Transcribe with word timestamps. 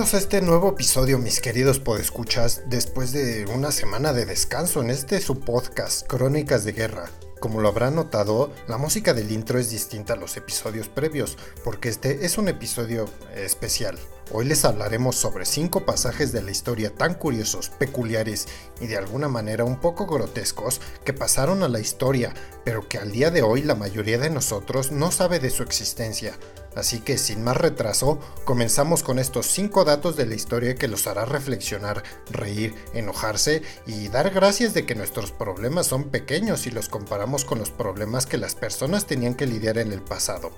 Bienvenidos 0.00 0.22
a 0.22 0.24
este 0.24 0.40
nuevo 0.40 0.70
episodio, 0.70 1.18
mis 1.18 1.40
queridos 1.40 1.78
podescuchas, 1.78 2.62
después 2.70 3.12
de 3.12 3.44
una 3.44 3.70
semana 3.70 4.14
de 4.14 4.24
descanso 4.24 4.80
en 4.80 4.88
este 4.88 5.20
su 5.20 5.40
podcast, 5.40 6.06
Crónicas 6.06 6.64
de 6.64 6.72
Guerra. 6.72 7.10
Como 7.38 7.60
lo 7.60 7.68
habrán 7.68 7.96
notado, 7.96 8.50
la 8.66 8.78
música 8.78 9.12
del 9.12 9.30
intro 9.30 9.58
es 9.58 9.68
distinta 9.68 10.14
a 10.14 10.16
los 10.16 10.38
episodios 10.38 10.88
previos, 10.88 11.36
porque 11.62 11.90
este 11.90 12.24
es 12.24 12.38
un 12.38 12.48
episodio 12.48 13.10
especial. 13.36 13.98
Hoy 14.32 14.46
les 14.46 14.64
hablaremos 14.64 15.16
sobre 15.16 15.44
cinco 15.44 15.84
pasajes 15.84 16.32
de 16.32 16.40
la 16.40 16.50
historia 16.50 16.94
tan 16.94 17.12
curiosos, 17.12 17.68
peculiares 17.68 18.48
y 18.80 18.86
de 18.86 18.96
alguna 18.96 19.28
manera 19.28 19.64
un 19.64 19.80
poco 19.80 20.06
grotescos 20.06 20.80
que 21.04 21.12
pasaron 21.12 21.62
a 21.62 21.68
la 21.68 21.80
historia, 21.80 22.32
pero 22.64 22.88
que 22.88 22.96
al 22.96 23.12
día 23.12 23.30
de 23.30 23.42
hoy 23.42 23.60
la 23.60 23.74
mayoría 23.74 24.16
de 24.16 24.30
nosotros 24.30 24.92
no 24.92 25.10
sabe 25.10 25.40
de 25.40 25.50
su 25.50 25.62
existencia. 25.62 26.38
Así 26.76 27.00
que 27.00 27.18
sin 27.18 27.42
más 27.42 27.56
retraso, 27.56 28.20
comenzamos 28.44 29.02
con 29.02 29.18
estos 29.18 29.46
5 29.46 29.84
datos 29.84 30.16
de 30.16 30.26
la 30.26 30.34
historia 30.34 30.76
que 30.76 30.88
los 30.88 31.06
hará 31.06 31.24
reflexionar, 31.24 32.02
reír, 32.30 32.74
enojarse 32.94 33.62
y 33.86 34.08
dar 34.08 34.30
gracias 34.30 34.72
de 34.72 34.86
que 34.86 34.94
nuestros 34.94 35.32
problemas 35.32 35.86
son 35.86 36.04
pequeños 36.04 36.60
si 36.60 36.70
los 36.70 36.88
comparamos 36.88 37.44
con 37.44 37.58
los 37.58 37.70
problemas 37.70 38.26
que 38.26 38.38
las 38.38 38.54
personas 38.54 39.06
tenían 39.06 39.34
que 39.34 39.46
lidiar 39.46 39.78
en 39.78 39.92
el 39.92 40.00
pasado. 40.00 40.52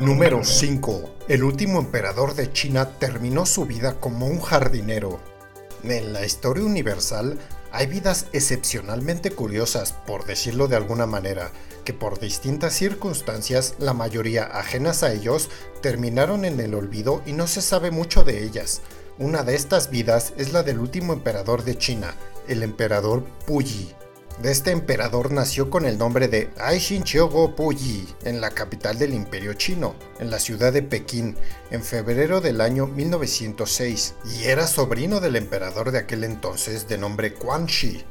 Número 0.00 0.44
5. 0.44 1.16
El 1.28 1.44
último 1.44 1.78
emperador 1.78 2.34
de 2.34 2.52
China 2.52 2.98
terminó 2.98 3.46
su 3.46 3.64
vida 3.64 4.00
como 4.00 4.26
un 4.26 4.40
jardinero. 4.40 5.20
En 5.82 6.12
la 6.12 6.24
historia 6.24 6.64
universal 6.64 7.38
hay 7.74 7.86
vidas 7.86 8.26
excepcionalmente 8.32 9.32
curiosas, 9.32 9.92
por 10.06 10.26
decirlo 10.26 10.68
de 10.68 10.76
alguna 10.76 11.06
manera, 11.06 11.50
que 11.84 11.92
por 11.92 12.20
distintas 12.20 12.72
circunstancias, 12.72 13.74
la 13.80 13.92
mayoría 13.92 14.44
ajenas 14.44 15.02
a 15.02 15.12
ellos, 15.12 15.50
terminaron 15.82 16.44
en 16.44 16.60
el 16.60 16.74
olvido 16.74 17.20
y 17.26 17.32
no 17.32 17.48
se 17.48 17.62
sabe 17.62 17.90
mucho 17.90 18.22
de 18.22 18.44
ellas. 18.44 18.80
Una 19.18 19.42
de 19.42 19.56
estas 19.56 19.90
vidas 19.90 20.34
es 20.38 20.52
la 20.52 20.62
del 20.62 20.78
último 20.78 21.12
emperador 21.14 21.64
de 21.64 21.76
China, 21.76 22.14
el 22.46 22.62
emperador 22.62 23.24
Puyi. 23.44 23.92
Este 24.42 24.72
emperador 24.72 25.30
nació 25.30 25.70
con 25.70 25.86
el 25.86 25.96
nombre 25.96 26.28
de 26.28 26.50
Aishin 26.58 27.04
Chiogo 27.04 27.54
Puyi 27.54 28.06
en 28.24 28.40
la 28.40 28.50
capital 28.50 28.98
del 28.98 29.14
imperio 29.14 29.54
chino, 29.54 29.94
en 30.18 30.30
la 30.30 30.38
ciudad 30.38 30.72
de 30.72 30.82
Pekín, 30.82 31.36
en 31.70 31.82
febrero 31.82 32.40
del 32.40 32.60
año 32.60 32.86
1906, 32.86 34.14
y 34.36 34.44
era 34.44 34.66
sobrino 34.66 35.20
del 35.20 35.36
emperador 35.36 35.92
de 35.92 35.98
aquel 35.98 36.24
entonces 36.24 36.88
de 36.88 36.98
nombre 36.98 37.32
Quan 37.32 37.66
Shi. 37.66 38.04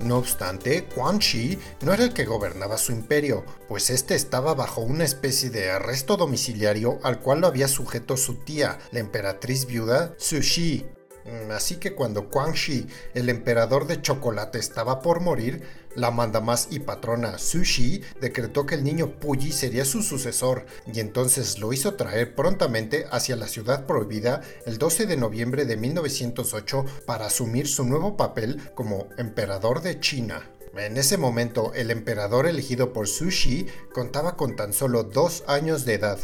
No 0.00 0.18
obstante, 0.18 0.84
Quan 0.84 1.18
Shi 1.18 1.58
no 1.80 1.94
era 1.94 2.04
el 2.04 2.12
que 2.12 2.26
gobernaba 2.26 2.76
su 2.76 2.92
imperio, 2.92 3.44
pues 3.66 3.90
este 3.90 4.14
estaba 4.14 4.54
bajo 4.54 4.82
una 4.82 5.04
especie 5.04 5.50
de 5.50 5.70
arresto 5.70 6.16
domiciliario 6.16 6.98
al 7.02 7.20
cual 7.20 7.40
lo 7.40 7.46
había 7.46 7.68
sujeto 7.68 8.16
su 8.16 8.34
tía, 8.34 8.78
la 8.92 9.00
emperatriz 9.00 9.66
viuda 9.66 10.14
Su 10.18 10.40
Shi. 10.40 10.84
Mm, 11.24 11.50
así 11.52 11.76
que 11.76 11.94
cuando 11.94 12.28
Quan 12.28 12.52
Shi, 12.52 12.86
el 13.14 13.28
emperador 13.28 13.86
de 13.86 14.02
chocolate, 14.02 14.58
estaba 14.58 15.00
por 15.00 15.20
morir, 15.20 15.62
la 15.94 16.10
mandamás 16.10 16.68
y 16.70 16.80
patrona 16.80 17.38
Sushi 17.38 18.02
decretó 18.20 18.66
que 18.66 18.74
el 18.74 18.82
niño 18.84 19.12
Puyi 19.20 19.52
sería 19.52 19.84
su 19.84 20.02
sucesor 20.02 20.66
y 20.92 20.98
entonces 20.98 21.60
lo 21.60 21.72
hizo 21.72 21.94
traer 21.94 22.34
prontamente 22.34 23.06
hacia 23.10 23.36
la 23.36 23.46
ciudad 23.46 23.86
prohibida 23.86 24.40
el 24.66 24.78
12 24.78 25.06
de 25.06 25.16
noviembre 25.16 25.64
de 25.64 25.76
1908 25.76 26.84
para 27.06 27.26
asumir 27.26 27.68
su 27.68 27.84
nuevo 27.84 28.16
papel 28.16 28.70
como 28.74 29.06
emperador 29.18 29.82
de 29.82 30.00
China. 30.00 30.50
En 30.76 30.96
ese 30.96 31.16
momento, 31.16 31.72
el 31.74 31.92
emperador 31.92 32.48
elegido 32.48 32.92
por 32.92 33.06
Sushi 33.06 33.66
contaba 33.92 34.36
con 34.36 34.56
tan 34.56 34.72
solo 34.72 35.04
dos 35.04 35.44
años 35.46 35.84
de 35.84 35.94
edad. 35.94 36.18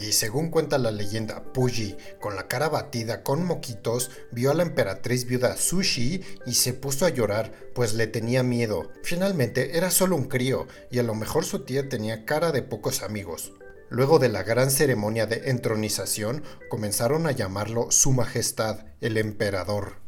Y 0.00 0.12
según 0.12 0.50
cuenta 0.50 0.78
la 0.78 0.90
leyenda, 0.90 1.52
Puyi, 1.52 1.96
con 2.20 2.36
la 2.36 2.48
cara 2.48 2.68
batida 2.68 3.22
con 3.22 3.44
moquitos, 3.44 4.10
vio 4.32 4.50
a 4.50 4.54
la 4.54 4.62
emperatriz 4.62 5.26
viuda 5.26 5.56
Sushi 5.56 6.22
y 6.46 6.54
se 6.54 6.72
puso 6.72 7.06
a 7.06 7.10
llorar, 7.10 7.52
pues 7.74 7.94
le 7.94 8.06
tenía 8.06 8.42
miedo. 8.42 8.90
Finalmente 9.02 9.76
era 9.76 9.90
solo 9.90 10.16
un 10.16 10.24
crío, 10.24 10.66
y 10.90 10.98
a 10.98 11.02
lo 11.02 11.14
mejor 11.14 11.44
su 11.44 11.60
tía 11.60 11.88
tenía 11.88 12.24
cara 12.24 12.52
de 12.52 12.62
pocos 12.62 13.02
amigos. 13.02 13.52
Luego 13.90 14.18
de 14.18 14.28
la 14.28 14.42
gran 14.42 14.70
ceremonia 14.70 15.26
de 15.26 15.50
entronización, 15.50 16.42
comenzaron 16.68 17.26
a 17.26 17.32
llamarlo 17.32 17.90
Su 17.90 18.12
Majestad, 18.12 18.86
el 19.00 19.18
Emperador. 19.18 20.04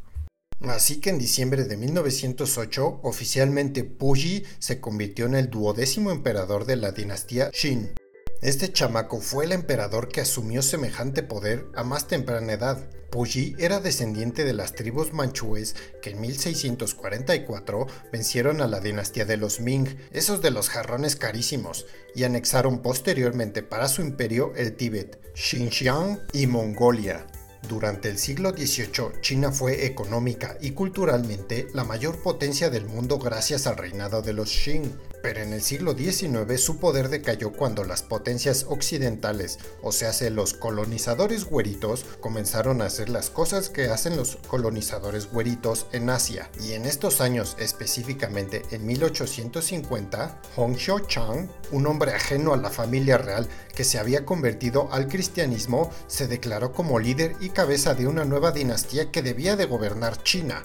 Así 0.61 0.99
que 0.99 1.11
en 1.11 1.19
diciembre 1.19 1.65
de 1.65 1.77
1908, 1.77 3.01
oficialmente 3.03 3.83
Puyi 3.83 4.43
se 4.57 4.81
convirtió 4.81 5.27
en 5.27 5.35
el 5.35 5.49
duodécimo 5.49 6.11
emperador 6.11 6.65
de 6.65 6.77
la 6.77 6.91
dinastía 6.91 7.51
Shin. 7.53 7.93
Este 8.41 8.71
chamaco 8.71 9.19
fue 9.19 9.45
el 9.45 9.51
emperador 9.51 10.09
que 10.09 10.21
asumió 10.21 10.61
semejante 10.61 11.23
poder 11.23 11.65
a 11.73 11.83
más 11.83 12.07
temprana 12.07 12.53
edad. 12.53 12.87
Puyi 13.09 13.55
era 13.57 13.79
descendiente 13.79 14.45
de 14.45 14.53
las 14.53 14.73
tribus 14.73 15.11
manchúes 15.11 15.75
que 16.03 16.11
en 16.11 16.21
1644 16.21 17.87
vencieron 18.11 18.61
a 18.61 18.67
la 18.67 18.79
dinastía 18.79 19.25
de 19.25 19.37
los 19.37 19.59
Ming, 19.59 19.87
esos 20.11 20.43
de 20.43 20.51
los 20.51 20.69
jarrones 20.69 21.15
carísimos, 21.15 21.87
y 22.13 22.25
anexaron 22.25 22.83
posteriormente 22.83 23.63
para 23.63 23.87
su 23.87 24.03
imperio 24.03 24.53
el 24.55 24.75
Tíbet, 24.75 25.19
Xinjiang 25.33 26.19
y 26.31 26.45
Mongolia. 26.45 27.25
Durante 27.67 28.07
el 28.07 28.19
siglo 28.19 28.51
XVIII, 28.51 29.19
China 29.21 29.51
fue 29.51 29.85
económica 29.85 30.57
y 30.61 30.71
culturalmente 30.71 31.67
la 31.73 31.83
mayor 31.83 32.21
potencia 32.21 32.69
del 32.69 32.85
mundo 32.85 33.17
gracias 33.17 33.65
al 33.65 33.77
reinado 33.77 34.21
de 34.21 34.33
los 34.33 34.51
Qing 34.51 34.93
pero 35.27 35.41
en 35.41 35.51
el 35.51 35.61
siglo 35.61 35.93
XIX 35.93 36.57
su 36.57 36.77
poder 36.79 37.09
decayó 37.09 37.51
cuando 37.51 37.83
las 37.83 38.01
potencias 38.01 38.65
occidentales, 38.69 39.59
o 39.81 39.91
sea, 39.91 40.13
los 40.29 40.53
colonizadores 40.53 41.43
güeritos, 41.43 42.05
comenzaron 42.21 42.81
a 42.81 42.85
hacer 42.85 43.09
las 43.09 43.29
cosas 43.29 43.67
que 43.67 43.89
hacen 43.89 44.15
los 44.15 44.37
colonizadores 44.47 45.29
güeritos 45.29 45.87
en 45.91 46.09
Asia. 46.09 46.49
Y 46.61 46.71
en 46.75 46.85
estos 46.85 47.19
años, 47.19 47.57
específicamente 47.59 48.61
en 48.71 48.85
1850, 48.85 50.41
Hong 50.55 50.77
Chang, 50.77 51.49
un 51.73 51.87
hombre 51.87 52.13
ajeno 52.13 52.53
a 52.53 52.57
la 52.57 52.69
familia 52.69 53.17
real 53.17 53.49
que 53.75 53.83
se 53.83 53.99
había 53.99 54.23
convertido 54.23 54.87
al 54.93 55.09
cristianismo, 55.09 55.91
se 56.07 56.29
declaró 56.29 56.71
como 56.71 56.99
líder 56.99 57.35
y 57.41 57.49
cabeza 57.49 57.95
de 57.95 58.07
una 58.07 58.23
nueva 58.23 58.53
dinastía 58.53 59.11
que 59.11 59.21
debía 59.21 59.57
de 59.57 59.65
gobernar 59.65 60.23
China. 60.23 60.63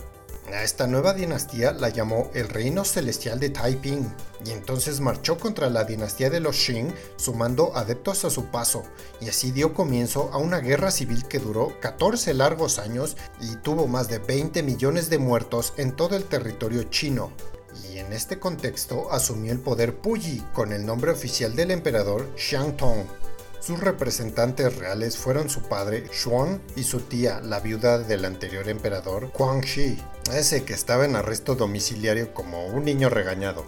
A 0.50 0.64
esta 0.64 0.88
nueva 0.88 1.14
dinastía 1.14 1.72
la 1.72 1.88
llamó 1.88 2.30
el 2.34 2.48
Reino 2.48 2.84
Celestial 2.84 3.38
de 3.38 3.50
Taiping 3.50 4.12
y 4.44 4.50
entonces 4.50 5.00
marchó 5.00 5.38
contra 5.38 5.70
la 5.70 5.84
dinastía 5.84 6.30
de 6.30 6.40
los 6.40 6.56
Qing 6.56 6.92
sumando 7.16 7.74
adeptos 7.76 8.24
a 8.24 8.30
su 8.30 8.46
paso 8.46 8.82
y 9.20 9.28
así 9.28 9.52
dio 9.52 9.72
comienzo 9.72 10.30
a 10.32 10.38
una 10.38 10.58
guerra 10.58 10.90
civil 10.90 11.26
que 11.28 11.38
duró 11.38 11.78
14 11.80 12.34
largos 12.34 12.80
años 12.80 13.16
y 13.40 13.54
tuvo 13.56 13.86
más 13.86 14.08
de 14.08 14.18
20 14.18 14.62
millones 14.64 15.08
de 15.10 15.18
muertos 15.18 15.74
en 15.76 15.94
todo 15.94 16.16
el 16.16 16.24
territorio 16.24 16.82
chino. 16.84 17.30
Y 17.90 17.98
en 17.98 18.12
este 18.12 18.38
contexto 18.38 19.10
asumió 19.12 19.52
el 19.52 19.60
poder 19.60 19.96
Puyi 19.96 20.42
con 20.52 20.72
el 20.72 20.84
nombre 20.84 21.12
oficial 21.12 21.54
del 21.54 21.70
emperador 21.70 22.28
Xiang 22.36 22.76
Tong 22.76 23.06
sus 23.62 23.78
representantes 23.78 24.76
reales 24.76 25.16
fueron 25.16 25.48
su 25.48 25.62
padre, 25.62 26.04
Xuan, 26.08 26.60
y 26.74 26.82
su 26.82 27.00
tía, 27.00 27.40
la 27.40 27.60
viuda 27.60 27.98
del 27.98 28.24
anterior 28.24 28.68
emperador, 28.68 29.30
Huang 29.38 29.62
Shi, 29.62 30.02
ese 30.32 30.64
que 30.64 30.74
estaba 30.74 31.04
en 31.04 31.14
arresto 31.14 31.54
domiciliario 31.54 32.34
como 32.34 32.66
un 32.66 32.84
niño 32.84 33.08
regañado. 33.08 33.64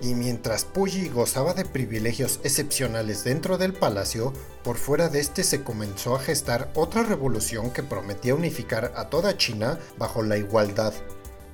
Y 0.00 0.14
mientras 0.14 0.64
Puyi 0.64 1.08
gozaba 1.08 1.54
de 1.54 1.64
privilegios 1.64 2.40
excepcionales 2.44 3.24
dentro 3.24 3.58
del 3.58 3.74
palacio, 3.74 4.32
por 4.62 4.76
fuera 4.76 5.08
de 5.08 5.20
este 5.20 5.42
se 5.42 5.62
comenzó 5.62 6.14
a 6.14 6.20
gestar 6.20 6.70
otra 6.74 7.02
revolución 7.02 7.70
que 7.70 7.82
prometía 7.82 8.34
unificar 8.34 8.92
a 8.96 9.10
toda 9.10 9.36
China 9.36 9.78
bajo 9.98 10.22
la 10.22 10.38
igualdad, 10.38 10.94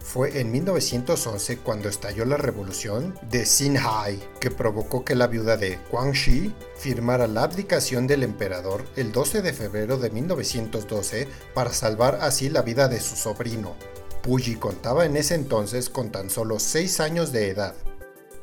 fue 0.05 0.39
en 0.39 0.53
1911 0.53 1.59
cuando 1.59 1.89
estalló 1.89 2.27
la 2.27 2.37
revolución 2.37 3.19
de 3.31 3.47
Xinhai, 3.47 4.21
que 4.39 4.51
provocó 4.51 5.03
que 5.03 5.15
la 5.15 5.27
viuda 5.27 5.57
de 5.57 5.79
Guangxi 5.91 6.55
firmara 6.77 7.27
la 7.27 7.45
abdicación 7.45 8.07
del 8.07 8.23
emperador 8.23 8.85
el 8.97 9.13
12 9.13 9.41
de 9.41 9.55
febrero 9.55 9.97
de 9.97 10.11
1912 10.11 11.27
para 11.55 11.73
salvar 11.73 12.19
así 12.21 12.51
la 12.51 12.61
vida 12.61 12.87
de 12.89 13.01
su 13.01 13.17
sobrino. 13.17 13.75
Puyi 14.23 14.57
contaba 14.57 15.07
en 15.07 15.17
ese 15.17 15.35
entonces 15.35 15.89
con 15.89 16.13
tan 16.13 16.29
solo 16.29 16.59
6 16.59 17.01
años 17.01 17.33
de 17.33 17.49
edad. 17.49 17.75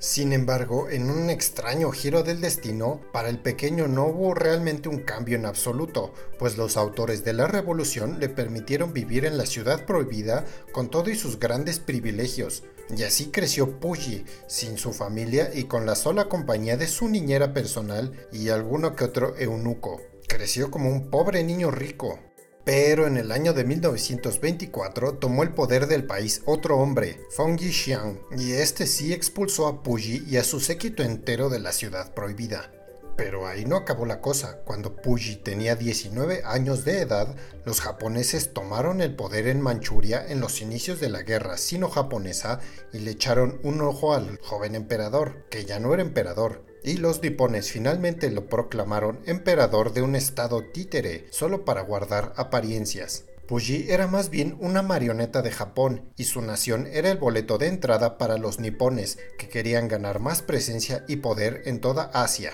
Sin 0.01 0.33
embargo, 0.33 0.89
en 0.89 1.11
un 1.11 1.29
extraño 1.29 1.91
giro 1.91 2.23
del 2.23 2.41
destino, 2.41 3.01
para 3.13 3.29
el 3.29 3.37
pequeño 3.37 3.87
no 3.87 4.07
hubo 4.07 4.33
realmente 4.33 4.89
un 4.89 5.01
cambio 5.03 5.37
en 5.37 5.45
absoluto, 5.45 6.11
pues 6.39 6.57
los 6.57 6.75
autores 6.75 7.23
de 7.23 7.33
la 7.33 7.45
revolución 7.45 8.19
le 8.19 8.27
permitieron 8.27 8.93
vivir 8.93 9.25
en 9.25 9.37
la 9.37 9.45
ciudad 9.45 9.85
prohibida 9.85 10.43
con 10.71 10.89
todo 10.89 11.11
y 11.11 11.15
sus 11.15 11.39
grandes 11.39 11.77
privilegios, 11.77 12.63
y 12.97 13.03
así 13.03 13.27
creció 13.27 13.79
Puyi, 13.79 14.25
sin 14.47 14.79
su 14.79 14.91
familia 14.91 15.51
y 15.53 15.65
con 15.65 15.85
la 15.85 15.93
sola 15.93 16.27
compañía 16.27 16.77
de 16.77 16.87
su 16.87 17.07
niñera 17.07 17.53
personal 17.53 18.27
y 18.31 18.49
alguno 18.49 18.95
que 18.95 19.03
otro 19.03 19.37
eunuco. 19.37 20.01
Creció 20.27 20.71
como 20.71 20.89
un 20.89 21.11
pobre 21.11 21.43
niño 21.43 21.69
rico, 21.69 22.17
pero 22.63 23.07
en 23.07 23.17
el 23.17 23.31
año 23.31 23.53
de 23.53 23.63
1924 23.63 25.15
tomó 25.15 25.43
el 25.43 25.53
poder 25.53 25.87
del 25.87 26.05
país 26.05 26.41
otro 26.45 26.77
hombre, 26.77 27.19
Feng 27.35 27.57
Yixiang, 27.57 28.19
y 28.37 28.51
este 28.53 28.85
sí 28.85 29.13
expulsó 29.13 29.67
a 29.67 29.81
Puyi 29.81 30.23
y 30.27 30.37
a 30.37 30.43
su 30.43 30.59
séquito 30.59 31.03
entero 31.03 31.49
de 31.49 31.59
la 31.59 31.71
ciudad 31.71 32.13
prohibida. 32.13 32.71
Pero 33.17 33.45
ahí 33.45 33.65
no 33.65 33.75
acabó 33.75 34.05
la 34.05 34.21
cosa. 34.21 34.61
Cuando 34.63 34.95
Puyi 34.95 35.35
tenía 35.35 35.75
19 35.75 36.43
años 36.45 36.85
de 36.85 37.01
edad, 37.01 37.35
los 37.65 37.81
japoneses 37.81 38.53
tomaron 38.53 39.01
el 39.01 39.15
poder 39.15 39.47
en 39.47 39.61
Manchuria 39.61 40.25
en 40.27 40.39
los 40.39 40.61
inicios 40.61 40.99
de 40.99 41.09
la 41.09 41.23
guerra 41.23 41.57
sino-japonesa 41.57 42.59
y 42.93 42.99
le 42.99 43.11
echaron 43.11 43.59
un 43.63 43.81
ojo 43.81 44.13
al 44.13 44.39
joven 44.39 44.75
emperador, 44.75 45.45
que 45.49 45.65
ya 45.65 45.79
no 45.79 45.93
era 45.93 46.01
emperador, 46.01 46.63
y 46.83 46.97
los 46.97 47.21
nipones 47.21 47.71
finalmente 47.71 48.29
lo 48.31 48.47
proclamaron 48.47 49.19
emperador 49.25 49.93
de 49.93 50.01
un 50.01 50.15
estado 50.15 50.63
títere, 50.63 51.27
solo 51.31 51.65
para 51.65 51.81
guardar 51.81 52.33
apariencias. 52.37 53.25
Puyi 53.47 53.87
era 53.89 54.07
más 54.07 54.29
bien 54.29 54.55
una 54.59 54.81
marioneta 54.81 55.41
de 55.41 55.51
Japón 55.51 56.09
y 56.15 56.23
su 56.23 56.41
nación 56.41 56.87
era 56.87 57.11
el 57.11 57.17
boleto 57.17 57.57
de 57.57 57.67
entrada 57.67 58.17
para 58.17 58.37
los 58.37 58.59
nipones 58.59 59.19
que 59.37 59.49
querían 59.49 59.87
ganar 59.89 60.19
más 60.19 60.41
presencia 60.41 61.03
y 61.07 61.17
poder 61.17 61.63
en 61.65 61.81
toda 61.81 62.03
Asia. 62.13 62.53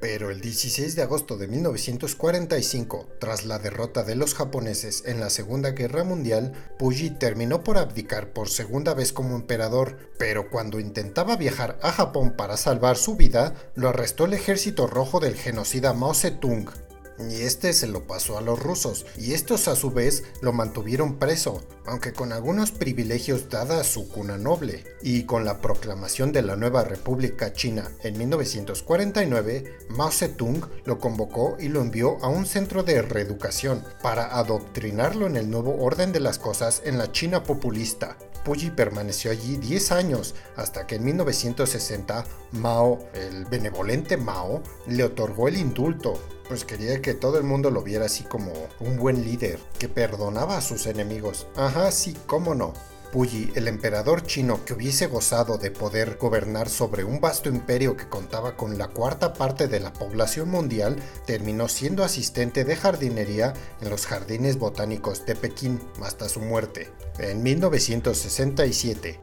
Pero 0.00 0.30
el 0.30 0.40
16 0.40 0.94
de 0.94 1.02
agosto 1.02 1.36
de 1.36 1.48
1945, 1.48 3.08
tras 3.18 3.44
la 3.44 3.58
derrota 3.58 4.04
de 4.04 4.14
los 4.14 4.34
japoneses 4.34 5.02
en 5.06 5.18
la 5.18 5.28
Segunda 5.28 5.72
Guerra 5.72 6.04
Mundial, 6.04 6.52
Puyi 6.78 7.10
terminó 7.10 7.64
por 7.64 7.78
abdicar 7.78 8.32
por 8.32 8.48
segunda 8.48 8.94
vez 8.94 9.12
como 9.12 9.34
emperador, 9.34 9.98
pero 10.18 10.50
cuando 10.50 10.78
intentaba 10.78 11.36
viajar 11.36 11.78
a 11.82 11.92
Japón 11.92 12.34
para 12.36 12.56
salvar 12.56 12.96
su 12.96 13.16
vida, 13.16 13.54
lo 13.74 13.88
arrestó 13.88 14.24
el 14.24 14.34
ejército 14.34 14.86
rojo 14.86 15.20
del 15.20 15.34
genocida 15.34 15.92
Mao 15.92 16.14
Zedong 16.14 16.87
y 17.20 17.42
este 17.42 17.72
se 17.72 17.86
lo 17.86 18.06
pasó 18.06 18.38
a 18.38 18.40
los 18.40 18.58
rusos, 18.58 19.06
y 19.16 19.32
estos 19.32 19.68
a 19.68 19.76
su 19.76 19.90
vez 19.90 20.24
lo 20.40 20.52
mantuvieron 20.52 21.18
preso, 21.18 21.62
aunque 21.86 22.12
con 22.12 22.32
algunos 22.32 22.70
privilegios 22.70 23.48
dada 23.48 23.82
su 23.84 24.08
cuna 24.08 24.38
noble, 24.38 24.84
y 25.02 25.24
con 25.24 25.44
la 25.44 25.60
proclamación 25.60 26.32
de 26.32 26.42
la 26.42 26.56
nueva 26.56 26.84
República 26.84 27.52
China 27.52 27.90
en 28.02 28.18
1949, 28.18 29.78
Mao 29.90 30.10
Zedong 30.10 30.64
lo 30.84 30.98
convocó 30.98 31.56
y 31.58 31.68
lo 31.68 31.80
envió 31.80 32.18
a 32.22 32.28
un 32.28 32.46
centro 32.46 32.82
de 32.82 33.02
reeducación 33.02 33.84
para 34.02 34.38
adoctrinarlo 34.38 35.26
en 35.26 35.36
el 35.36 35.50
nuevo 35.50 35.76
orden 35.82 36.12
de 36.12 36.20
las 36.20 36.38
cosas 36.38 36.82
en 36.84 36.98
la 36.98 37.12
China 37.12 37.42
populista. 37.42 38.16
Puyi 38.48 38.70
permaneció 38.70 39.30
allí 39.30 39.58
10 39.58 39.92
años 39.92 40.34
hasta 40.56 40.86
que 40.86 40.94
en 40.94 41.04
1960 41.04 42.24
Mao, 42.52 42.98
el 43.12 43.44
benevolente 43.44 44.16
Mao, 44.16 44.62
le 44.86 45.04
otorgó 45.04 45.48
el 45.48 45.58
indulto 45.58 46.18
pues 46.48 46.64
quería 46.64 47.02
que 47.02 47.12
todo 47.12 47.36
el 47.36 47.44
mundo 47.44 47.70
lo 47.70 47.82
viera 47.82 48.06
así 48.06 48.24
como 48.24 48.50
un 48.80 48.96
buen 48.96 49.22
líder, 49.22 49.58
que 49.78 49.90
perdonaba 49.90 50.56
a 50.56 50.62
sus 50.62 50.86
enemigos. 50.86 51.46
Ajá, 51.56 51.90
sí, 51.90 52.16
cómo 52.26 52.54
no. 52.54 52.72
Puyi, 53.12 53.50
el 53.54 53.68
emperador 53.68 54.22
chino 54.22 54.64
que 54.64 54.74
hubiese 54.74 55.06
gozado 55.06 55.56
de 55.56 55.70
poder 55.70 56.18
gobernar 56.18 56.68
sobre 56.68 57.04
un 57.04 57.20
vasto 57.20 57.48
imperio 57.48 57.96
que 57.96 58.08
contaba 58.08 58.54
con 58.54 58.76
la 58.76 58.88
cuarta 58.88 59.32
parte 59.32 59.66
de 59.66 59.80
la 59.80 59.94
población 59.94 60.50
mundial, 60.50 60.96
terminó 61.24 61.68
siendo 61.68 62.04
asistente 62.04 62.64
de 62.64 62.76
jardinería 62.76 63.54
en 63.80 63.88
los 63.88 64.06
jardines 64.06 64.58
botánicos 64.58 65.24
de 65.24 65.36
Pekín 65.36 65.80
hasta 66.02 66.28
su 66.28 66.40
muerte, 66.40 66.92
en 67.18 67.42
1967. 67.42 69.20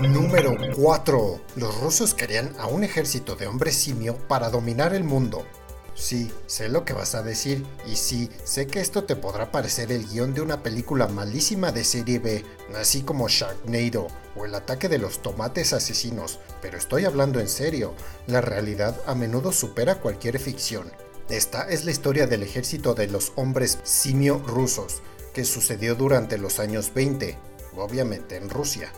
Número 0.00 0.56
4. 0.74 1.40
Los 1.56 1.80
rusos 1.80 2.12
querían 2.12 2.52
a 2.58 2.66
un 2.66 2.82
ejército 2.82 3.36
de 3.36 3.46
hombres 3.46 3.76
simio 3.76 4.18
para 4.26 4.50
dominar 4.50 4.94
el 4.94 5.04
mundo. 5.04 5.46
Sí, 5.94 6.32
sé 6.46 6.68
lo 6.68 6.84
que 6.84 6.94
vas 6.94 7.14
a 7.14 7.22
decir, 7.22 7.66
y 7.86 7.96
sí, 7.96 8.30
sé 8.44 8.66
que 8.66 8.80
esto 8.80 9.04
te 9.04 9.14
podrá 9.14 9.52
parecer 9.52 9.92
el 9.92 10.08
guion 10.08 10.32
de 10.32 10.40
una 10.40 10.62
película 10.62 11.06
malísima 11.06 11.70
de 11.70 11.84
serie 11.84 12.18
B, 12.18 12.44
así 12.76 13.02
como 13.02 13.28
Sharknado 13.28 14.08
o 14.34 14.46
el 14.46 14.54
ataque 14.54 14.88
de 14.88 14.98
los 14.98 15.20
tomates 15.20 15.74
asesinos, 15.74 16.38
pero 16.62 16.78
estoy 16.78 17.04
hablando 17.04 17.40
en 17.40 17.48
serio, 17.48 17.94
la 18.26 18.40
realidad 18.40 18.98
a 19.06 19.14
menudo 19.14 19.52
supera 19.52 20.00
cualquier 20.00 20.38
ficción. 20.38 20.90
Esta 21.28 21.68
es 21.68 21.84
la 21.84 21.90
historia 21.90 22.26
del 22.26 22.42
ejército 22.42 22.94
de 22.94 23.08
los 23.08 23.32
hombres 23.36 23.78
simio 23.82 24.38
rusos, 24.38 25.02
que 25.34 25.44
sucedió 25.44 25.94
durante 25.94 26.38
los 26.38 26.58
años 26.58 26.92
20, 26.94 27.38
obviamente 27.76 28.36
en 28.36 28.48
Rusia 28.48 28.90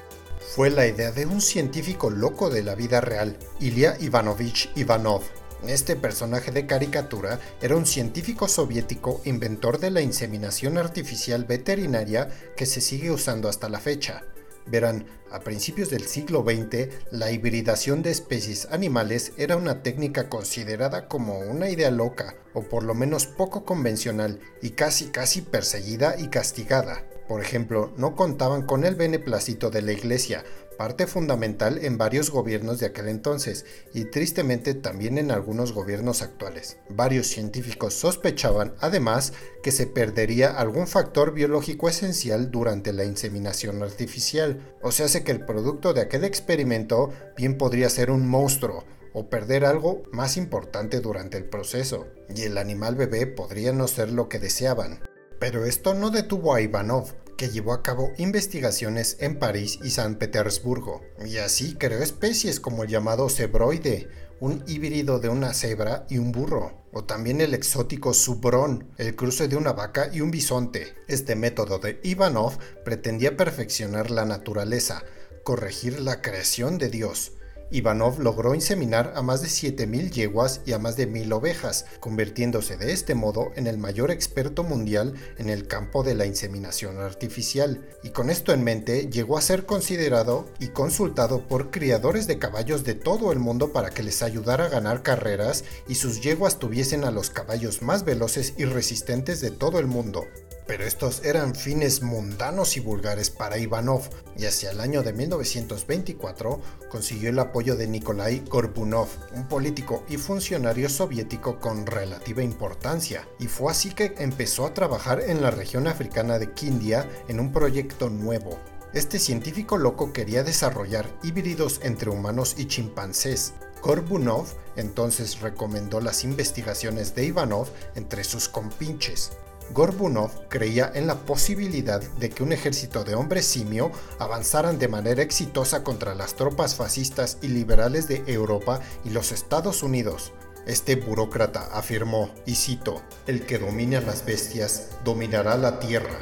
fue 0.54 0.70
la 0.70 0.86
idea 0.86 1.10
de 1.10 1.26
un 1.26 1.40
científico 1.40 2.10
loco 2.10 2.48
de 2.48 2.62
la 2.62 2.76
vida 2.76 3.00
real, 3.00 3.36
Ilya 3.58 3.96
Ivanovich 3.98 4.70
Ivanov. 4.76 5.22
Este 5.68 5.96
personaje 5.96 6.50
de 6.50 6.66
caricatura 6.66 7.40
era 7.62 7.76
un 7.76 7.86
científico 7.86 8.48
soviético 8.48 9.22
inventor 9.24 9.78
de 9.78 9.90
la 9.90 10.02
inseminación 10.02 10.76
artificial 10.76 11.44
veterinaria 11.44 12.28
que 12.54 12.66
se 12.66 12.82
sigue 12.82 13.10
usando 13.10 13.48
hasta 13.48 13.70
la 13.70 13.80
fecha. 13.80 14.24
Verán, 14.66 15.06
a 15.30 15.40
principios 15.40 15.88
del 15.90 16.04
siglo 16.04 16.44
XX, 16.44 16.88
la 17.10 17.30
hibridación 17.32 18.02
de 18.02 18.10
especies 18.10 18.68
animales 18.70 19.32
era 19.38 19.56
una 19.56 19.82
técnica 19.82 20.28
considerada 20.28 21.08
como 21.08 21.38
una 21.38 21.70
idea 21.70 21.90
loca, 21.90 22.34
o 22.52 22.62
por 22.62 22.82
lo 22.82 22.94
menos 22.94 23.26
poco 23.26 23.64
convencional, 23.64 24.40
y 24.60 24.70
casi 24.70 25.06
casi 25.06 25.40
perseguida 25.40 26.16
y 26.18 26.28
castigada 26.28 27.04
por 27.28 27.40
ejemplo, 27.40 27.90
no 27.96 28.14
contaban 28.14 28.62
con 28.62 28.84
el 28.84 28.96
beneplácito 28.96 29.70
de 29.70 29.80
la 29.80 29.92
Iglesia, 29.92 30.44
parte 30.76 31.06
fundamental 31.06 31.78
en 31.82 31.96
varios 31.96 32.30
gobiernos 32.30 32.80
de 32.80 32.86
aquel 32.86 33.08
entonces 33.08 33.64
y 33.94 34.06
tristemente 34.06 34.74
también 34.74 35.16
en 35.16 35.30
algunos 35.30 35.72
gobiernos 35.72 36.20
actuales. 36.20 36.78
Varios 36.90 37.28
científicos 37.28 37.94
sospechaban 37.94 38.74
además 38.80 39.32
que 39.62 39.72
se 39.72 39.86
perdería 39.86 40.50
algún 40.58 40.86
factor 40.86 41.32
biológico 41.32 41.88
esencial 41.88 42.50
durante 42.50 42.92
la 42.92 43.04
inseminación 43.04 43.82
artificial, 43.82 44.74
o 44.82 44.92
sea, 44.92 45.08
que 45.22 45.32
el 45.32 45.44
producto 45.44 45.94
de 45.94 46.00
aquel 46.00 46.24
experimento 46.24 47.10
bien 47.36 47.56
podría 47.56 47.88
ser 47.90 48.10
un 48.10 48.26
monstruo 48.26 48.84
o 49.12 49.28
perder 49.30 49.64
algo 49.64 50.02
más 50.12 50.36
importante 50.36 51.00
durante 51.00 51.38
el 51.38 51.44
proceso, 51.44 52.08
y 52.34 52.42
el 52.42 52.58
animal 52.58 52.96
bebé 52.96 53.26
podría 53.26 53.72
no 53.72 53.86
ser 53.86 54.10
lo 54.10 54.28
que 54.28 54.40
deseaban. 54.40 55.00
Pero 55.38 55.64
esto 55.66 55.94
no 55.94 56.10
detuvo 56.10 56.54
a 56.54 56.60
Ivanov, 56.60 57.12
que 57.36 57.50
llevó 57.50 57.72
a 57.72 57.82
cabo 57.82 58.12
investigaciones 58.18 59.16
en 59.20 59.38
París 59.38 59.78
y 59.82 59.90
San 59.90 60.16
Petersburgo, 60.16 61.02
y 61.24 61.38
así 61.38 61.74
creó 61.74 62.02
especies 62.02 62.60
como 62.60 62.84
el 62.84 62.90
llamado 62.90 63.28
cebroide, 63.28 64.08
un 64.40 64.62
híbrido 64.66 65.20
de 65.20 65.28
una 65.28 65.54
cebra 65.54 66.06
y 66.10 66.18
un 66.18 66.32
burro, 66.32 66.84
o 66.92 67.04
también 67.04 67.40
el 67.40 67.54
exótico 67.54 68.14
subrón, 68.14 68.88
el 68.98 69.16
cruce 69.16 69.48
de 69.48 69.56
una 69.56 69.72
vaca 69.72 70.10
y 70.12 70.20
un 70.20 70.30
bisonte. 70.30 70.94
Este 71.08 71.34
método 71.34 71.78
de 71.78 72.00
Ivanov 72.02 72.58
pretendía 72.84 73.36
perfeccionar 73.36 74.10
la 74.10 74.24
naturaleza, 74.24 75.02
corregir 75.44 76.00
la 76.00 76.22
creación 76.22 76.78
de 76.78 76.88
Dios, 76.88 77.32
Ivanov 77.70 78.20
logró 78.20 78.54
inseminar 78.54 79.12
a 79.16 79.22
más 79.22 79.42
de 79.42 79.48
7.000 79.48 80.10
yeguas 80.10 80.60
y 80.64 80.72
a 80.72 80.78
más 80.78 80.96
de 80.96 81.08
1.000 81.08 81.32
ovejas, 81.32 81.86
convirtiéndose 82.00 82.76
de 82.76 82.92
este 82.92 83.14
modo 83.14 83.52
en 83.56 83.66
el 83.66 83.78
mayor 83.78 84.10
experto 84.10 84.62
mundial 84.62 85.14
en 85.38 85.48
el 85.48 85.66
campo 85.66 86.02
de 86.02 86.14
la 86.14 86.26
inseminación 86.26 86.98
artificial, 86.98 87.86
y 88.02 88.10
con 88.10 88.30
esto 88.30 88.52
en 88.52 88.64
mente 88.64 89.08
llegó 89.10 89.38
a 89.38 89.42
ser 89.42 89.66
considerado 89.66 90.46
y 90.58 90.68
consultado 90.68 91.46
por 91.46 91.70
criadores 91.70 92.26
de 92.26 92.38
caballos 92.38 92.84
de 92.84 92.94
todo 92.94 93.32
el 93.32 93.38
mundo 93.38 93.72
para 93.72 93.90
que 93.90 94.02
les 94.02 94.22
ayudara 94.22 94.66
a 94.66 94.68
ganar 94.68 95.02
carreras 95.02 95.64
y 95.88 95.96
sus 95.96 96.20
yeguas 96.20 96.58
tuviesen 96.58 97.04
a 97.04 97.10
los 97.10 97.30
caballos 97.30 97.82
más 97.82 98.04
veloces 98.04 98.54
y 98.56 98.64
resistentes 98.64 99.40
de 99.40 99.50
todo 99.50 99.78
el 99.78 99.86
mundo. 99.86 100.24
Pero 100.66 100.84
estos 100.84 101.22
eran 101.24 101.54
fines 101.54 102.02
mundanos 102.02 102.76
y 102.76 102.80
vulgares 102.80 103.28
para 103.28 103.58
Ivanov, 103.58 104.08
y 104.36 104.46
hacia 104.46 104.70
el 104.70 104.80
año 104.80 105.02
de 105.02 105.12
1924 105.12 106.60
consiguió 106.90 107.28
el 107.28 107.38
apoyo 107.38 107.76
de 107.76 107.86
Nikolai 107.86 108.42
Gorbunov, 108.48 109.08
un 109.34 109.46
político 109.46 110.04
y 110.08 110.16
funcionario 110.16 110.88
soviético 110.88 111.60
con 111.60 111.84
relativa 111.86 112.42
importancia, 112.42 113.28
y 113.38 113.46
fue 113.46 113.70
así 113.70 113.90
que 113.90 114.14
empezó 114.18 114.64
a 114.64 114.72
trabajar 114.72 115.20
en 115.20 115.42
la 115.42 115.50
región 115.50 115.86
africana 115.86 116.38
de 116.38 116.52
Kindia 116.52 117.06
en 117.28 117.40
un 117.40 117.52
proyecto 117.52 118.08
nuevo. 118.08 118.58
Este 118.94 119.18
científico 119.18 119.76
loco 119.76 120.12
quería 120.12 120.44
desarrollar 120.44 121.06
híbridos 121.22 121.80
entre 121.82 122.10
humanos 122.10 122.54
y 122.56 122.66
chimpancés, 122.66 123.52
Gorbunov 123.84 124.46
entonces 124.76 125.40
recomendó 125.40 126.00
las 126.00 126.24
investigaciones 126.24 127.14
de 127.14 127.26
Ivanov 127.26 127.68
entre 127.94 128.24
sus 128.24 128.48
compinches, 128.48 129.32
Gorbunov 129.72 130.48
creía 130.48 130.90
en 130.94 131.06
la 131.06 131.16
posibilidad 131.20 132.00
de 132.00 132.30
que 132.30 132.42
un 132.42 132.52
ejército 132.52 133.04
de 133.04 133.14
hombres 133.14 133.46
simio 133.46 133.90
avanzaran 134.18 134.78
de 134.78 134.88
manera 134.88 135.22
exitosa 135.22 135.82
contra 135.82 136.14
las 136.14 136.34
tropas 136.34 136.74
fascistas 136.74 137.38
y 137.42 137.48
liberales 137.48 138.06
de 138.06 138.22
Europa 138.26 138.80
y 139.04 139.10
los 139.10 139.32
Estados 139.32 139.82
Unidos. 139.82 140.32
Este 140.66 140.96
burócrata 140.96 141.68
afirmó, 141.72 142.30
y 142.46 142.54
cito, 142.54 143.02
el 143.26 143.44
que 143.44 143.58
domine 143.58 143.96
a 143.96 144.00
las 144.00 144.24
bestias 144.24 144.88
dominará 145.04 145.56
la 145.56 145.78
tierra. 145.78 146.18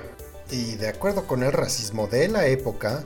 Y 0.50 0.74
de 0.76 0.88
acuerdo 0.88 1.26
con 1.26 1.42
el 1.42 1.52
racismo 1.52 2.08
de 2.08 2.28
la 2.28 2.46
época, 2.46 3.04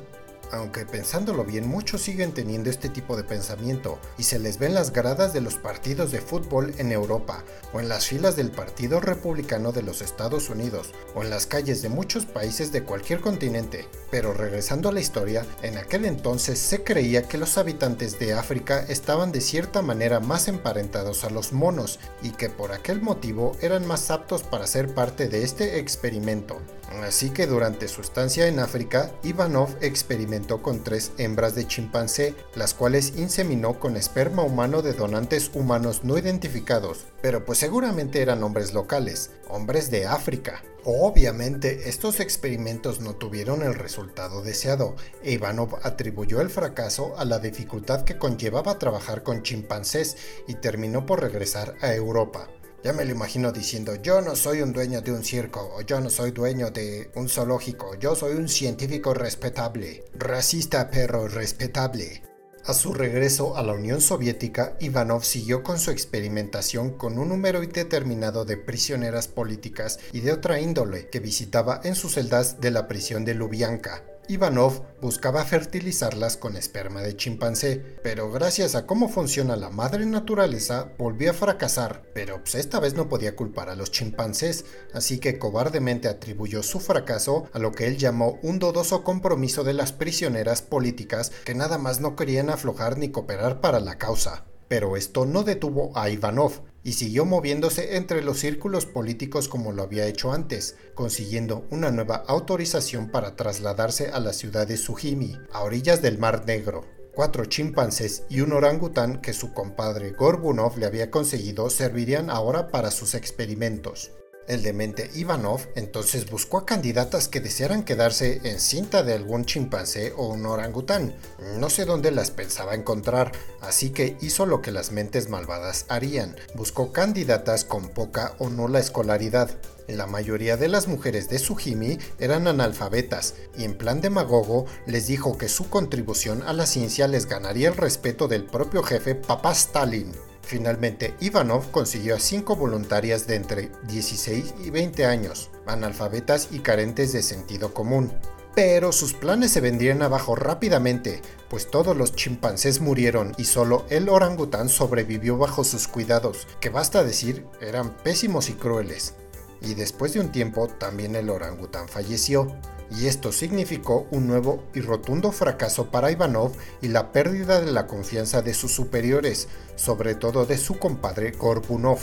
aunque 0.53 0.87
pensándolo 0.87 1.45
bien 1.45 1.69
muchos 1.69 2.03
siguen 2.03 2.33
teniendo 2.33 2.71
este 2.71 2.88
tipo 2.88 3.17
de 3.17 3.25
pensamiento 3.25 3.99
y 4.19 4.25
se 4.25 4.38
les 4.38 4.59
ve 4.59 4.67
en 4.67 4.75
las 4.75 4.93
gradas 4.93 5.33
de 5.33 5.41
los 5.41 5.57
partidos 5.57 6.12
de 6.12 6.21
fútbol 6.21 6.75
en 6.79 6.93
Europa 6.93 7.45
o 7.73 7.81
en 7.81 7.88
las 7.88 8.07
filas 8.07 8.37
del 8.37 8.50
Partido 8.50 9.00
Republicano 9.00 9.73
de 9.73 9.83
los 9.83 10.03
Estados 10.03 10.50
Unidos 10.50 10.93
o 11.15 11.23
en 11.23 11.31
las 11.31 11.47
calles 11.47 11.83
de 11.83 11.88
muchos 11.88 12.26
países 12.26 12.73
de 12.73 12.83
cualquier 12.83 13.21
continente. 13.21 13.88
Pero 14.11 14.33
regresando 14.33 14.88
a 14.88 14.93
la 14.93 15.00
historia, 15.00 15.45
en 15.62 15.79
aquel 15.79 16.05
entonces 16.05 16.59
se 16.59 16.85
creía 16.85 17.29
que 17.29 17.38
los 17.38 17.59
habitantes 17.59 18.19
de 18.19 18.35
África 18.35 18.85
estaban 18.88 19.33
de 19.33 19.41
cierta 19.41 19.83
manera 19.83 20.21
más 20.21 20.49
emparentados 20.49 21.25
a 21.25 21.31
los 21.31 21.53
monos 21.53 21.99
y 22.23 22.31
que 22.31 22.49
por 22.49 22.73
aquel 22.73 23.03
motivo 23.03 23.57
eran 23.61 23.87
más 23.87 24.11
aptos 24.11 24.43
para 24.43 24.67
ser 24.67 24.95
parte 24.95 25.29
de 25.29 25.43
este 25.43 25.79
experimento. 25.79 26.61
Así 27.03 27.31
que 27.31 27.47
durante 27.47 27.88
su 27.88 28.00
estancia 28.00 28.47
en 28.47 28.61
África, 28.61 29.11
Ivanov 29.23 29.76
experimentó 29.81 30.36
con 30.45 30.85
tres 30.85 31.12
hembras 31.19 31.55
de 31.55 31.66
chimpancé, 31.66 32.35
las 32.55 32.75
cuales 32.75 33.14
inseminó 33.16 33.81
con 33.81 33.97
esperma 33.97 34.43
humano 34.43 34.83
de 34.83 34.93
donantes 34.93 35.50
humanos 35.55 36.05
no 36.05 36.19
identificados, 36.19 37.07
pero 37.23 37.45
pues 37.45 37.59
seguramente 37.59 38.21
eran 38.21 38.43
hombres 38.43 38.75
locales, 38.75 39.31
hombres 39.49 39.90
de 39.90 40.07
África. 40.07 40.62
Obviamente, 40.85 41.88
estos 41.88 42.21
experimentos 42.21 43.00
no 43.00 43.16
tuvieron 43.16 43.62
el 43.62 43.75
resultado 43.75 44.43
deseado, 44.43 44.95
e 45.23 45.33
Ivanov 45.33 45.81
atribuyó 45.83 46.40
el 46.40 46.50
fracaso 46.50 47.19
a 47.19 47.25
la 47.25 47.38
dificultad 47.38 48.05
que 48.05 48.19
conllevaba 48.19 48.78
trabajar 48.78 49.23
con 49.23 49.43
chimpancés 49.43 50.16
y 50.47 50.55
terminó 50.55 51.07
por 51.07 51.21
regresar 51.21 51.75
a 51.81 51.93
Europa. 51.95 52.49
Ya 52.85 52.92
me 52.92 53.04
lo 53.04 53.12
imagino 53.12 53.52
diciendo, 53.52 53.97
yo 53.97 54.21
no 54.21 54.37
soy 54.37 54.62
un 54.62 54.73
dueño 54.73 55.00
de 55.00 55.12
un 55.12 55.25
circo, 55.25 55.73
o 55.76 55.80
yo 55.80 56.00
no 56.00 56.11
soy 56.11 56.30
dueño 56.30 56.71
de 56.71 57.11
un 57.14 57.28
zoológico, 57.28 57.95
yo 57.97 58.14
soy 58.14 58.37
un 58.37 58.49
científico 58.49 59.12
respetable, 59.14 60.04
racista 60.14 60.90
pero 60.90 61.26
respetable. 61.26 62.23
A 62.66 62.75
su 62.75 62.92
regreso 62.92 63.56
a 63.56 63.62
la 63.62 63.75
Unión 63.75 64.00
Soviética, 64.00 64.76
Ivanov 64.80 65.23
siguió 65.25 65.62
con 65.62 65.78
su 65.78 65.92
experimentación 65.92 66.90
con 66.97 67.16
un 67.16 67.28
número 67.28 67.62
indeterminado 67.62 68.45
de 68.45 68.56
prisioneras 68.56 69.28
políticas 69.28 70.00
y 70.12 70.18
de 70.18 70.33
otra 70.33 70.61
índole 70.61 71.09
que 71.09 71.21
visitaba 71.21 71.80
en 71.85 71.95
sus 71.95 72.14
celdas 72.14 72.61
de 72.61 72.73
la 72.73 72.88
prisión 72.88 73.25
de 73.25 73.35
Lubyanka. 73.35 74.02
Ivanov 74.28 74.83
buscaba 75.00 75.45
fertilizarlas 75.45 76.37
con 76.37 76.56
esperma 76.56 77.00
de 77.02 77.16
chimpancé, 77.16 77.99
pero 78.02 78.30
gracias 78.30 78.75
a 78.75 78.85
cómo 78.85 79.09
funciona 79.09 79.54
la 79.54 79.71
madre 79.71 80.04
naturaleza 80.04 80.92
volvió 80.99 81.30
a 81.30 81.35
fracasar, 81.35 82.02
pero 82.12 82.40
pues, 82.40 82.56
esta 82.56 82.80
vez 82.80 82.95
no 82.95 83.09
podía 83.09 83.37
culpar 83.37 83.71
a 83.71 83.76
los 83.76 83.92
chimpancés, 83.92 84.64
así 84.92 85.18
que 85.18 85.38
cobardemente 85.38 86.09
atribuyó 86.09 86.64
su 86.64 86.80
fracaso 86.80 87.49
a 87.52 87.61
lo 87.61 87.71
que 87.71 87.87
él 87.87 87.99
llamó 87.99 88.40
un 88.42 88.59
dodoso 88.59 89.04
compromiso 89.04 89.62
de 89.62 89.75
las 89.75 89.92
prisioneras 89.92 90.61
políticas 90.61 91.30
que 91.45 91.54
nada 91.54 91.78
más 91.78 92.00
no 92.00 92.16
querían 92.16 92.50
aflojar 92.50 92.99
ni 92.99 93.11
cooperar 93.11 93.61
para 93.61 93.78
la 93.78 93.97
causa. 93.97 94.45
Pero 94.68 94.96
esto 94.96 95.26
no 95.26 95.42
detuvo 95.44 95.92
a 95.96 96.11
Ivanov, 96.11 96.62
y 96.87 96.92
siguió 96.92 97.25
moviéndose 97.25 97.96
entre 97.96 98.23
los 98.23 98.38
círculos 98.38 98.87
políticos 98.87 99.49
como 99.49 99.73
lo 99.73 99.82
había 99.82 100.06
hecho 100.06 100.32
antes, 100.32 100.76
consiguiendo 100.94 101.66
una 101.70 101.90
nueva 101.90 102.23
autorización 102.28 103.11
para 103.11 103.35
trasladarse 103.35 104.11
a 104.11 104.20
la 104.20 104.32
ciudad 104.32 104.68
de 104.68 104.76
Sujimi, 104.76 105.37
a 105.52 105.62
orillas 105.62 106.00
del 106.00 106.18
Mar 106.18 106.44
Negro. 106.46 106.85
Cuatro 107.12 107.46
chimpancés 107.46 108.23
y 108.28 108.40
un 108.40 108.52
orangután 108.52 109.20
que 109.20 109.32
su 109.32 109.52
compadre 109.52 110.12
Gorbunov 110.12 110.78
le 110.78 110.87
había 110.87 111.11
conseguido 111.11 111.70
servirían 111.70 112.30
ahora 112.30 112.68
para 112.68 112.92
sus 112.92 113.14
experimentos. 113.14 114.12
El 114.49 114.62
demente 114.62 115.11
Ivanov 115.15 115.61
entonces 115.75 116.31
buscó 116.31 116.59
a 116.59 116.67
candidatas 116.67 117.26
que 117.26 117.41
desearan 117.41 117.83
quedarse 117.83 118.41
en 118.45 118.61
cinta 118.61 119.03
de 119.03 119.15
algún 119.15 119.45
chimpancé 119.45 120.12
o 120.17 120.29
un 120.29 120.47
orangután. 120.47 121.17
No 121.59 121.69
sé 121.69 121.85
dónde 121.85 122.12
las 122.12 122.31
pensaba 122.31 122.76
encontrar, 122.76 123.33
así 123.61 123.91
que 123.91 124.17
hizo 124.21 124.47
lo 124.47 124.62
que 124.62 124.71
las 124.71 124.93
mentes 124.93 125.29
malvadas 125.29 125.85
harían. 125.88 126.37
Buscó 126.55 126.93
candidatas 126.93 127.65
con 127.65 127.88
poca 127.88 128.37
o 128.38 128.49
nula 128.49 128.79
escolaridad. 128.79 129.50
La 129.88 130.07
mayoría 130.07 130.57
de 130.57 130.69
las 130.69 130.87
mujeres 130.87 131.29
de 131.29 131.38
Sujimi 131.41 131.99
eran 132.19 132.47
analfabetas 132.47 133.35
y 133.57 133.65
en 133.65 133.76
plan 133.76 134.00
demagogo 134.00 134.67
les 134.87 135.09
dijo 135.09 135.38
que 135.38 135.49
su 135.49 135.69
contribución 135.69 136.43
a 136.43 136.53
la 136.53 136.67
ciencia 136.67 137.09
les 137.09 137.26
ganaría 137.26 137.69
el 137.69 137.76
respeto 137.76 138.29
del 138.29 138.45
propio 138.45 138.83
jefe 138.85 139.17
Papá 139.17 139.53
Stalin. 139.53 140.12
Finalmente, 140.47 141.17
Ivanov 141.19 141.73
consiguió 141.73 142.15
a 142.15 142.21
cinco 142.21 142.55
voluntarias 142.55 143.26
de 143.26 143.35
entre 143.35 143.73
16 143.88 144.55
y 144.65 144.71
20 144.71 145.05
años, 145.05 145.50
analfabetas 145.67 146.50
y 146.53 146.61
carentes 146.61 147.12
de 147.12 147.25
sentido 147.25 147.75
común. 147.75 148.12
Pero 148.55 148.93
sus 148.93 149.12
planes 149.12 149.50
se 149.50 149.61
vendrían 149.61 150.03
abajo 150.03 150.37
rápidamente, 150.37 151.21
pues 151.50 151.69
todos 151.69 151.97
los 151.97 152.15
chimpancés 152.15 152.81
murieron 152.81 153.33
y 153.37 153.45
solo 153.47 153.87
el 153.91 154.09
orangután 154.09 154.69
sobrevivió 154.69 155.37
bajo 155.37 155.65
sus 155.65 155.88
cuidados, 155.88 156.47
que 156.61 156.71
basta 156.71 157.03
decir 157.03 157.45
eran 157.61 157.97
pésimos 157.97 158.49
y 158.49 158.53
crueles. 158.53 159.15
Y 159.61 159.75
después 159.75 160.12
de 160.12 160.21
un 160.21 160.31
tiempo 160.31 160.69
también 160.69 161.17
el 161.17 161.29
orangután 161.29 161.88
falleció 161.88 162.57
y 162.90 163.07
esto 163.07 163.33
significó 163.33 164.07
un 164.11 164.26
nuevo 164.26 164.62
y 164.75 164.81
rotundo 164.81 165.33
fracaso 165.33 165.90
para 165.90 166.11
Ivanov 166.11 166.52
y 166.81 166.88
la 166.88 167.12
pérdida 167.12 167.61
de 167.61 167.73
la 167.73 167.87
confianza 167.87 168.43
de 168.43 168.55
sus 168.55 168.73
superiores, 168.73 169.49
sobre 169.75 170.14
todo 170.14 170.47
de 170.47 170.59
su 170.59 170.78
compadre 170.78 171.33
Gorbunov. 171.33 171.99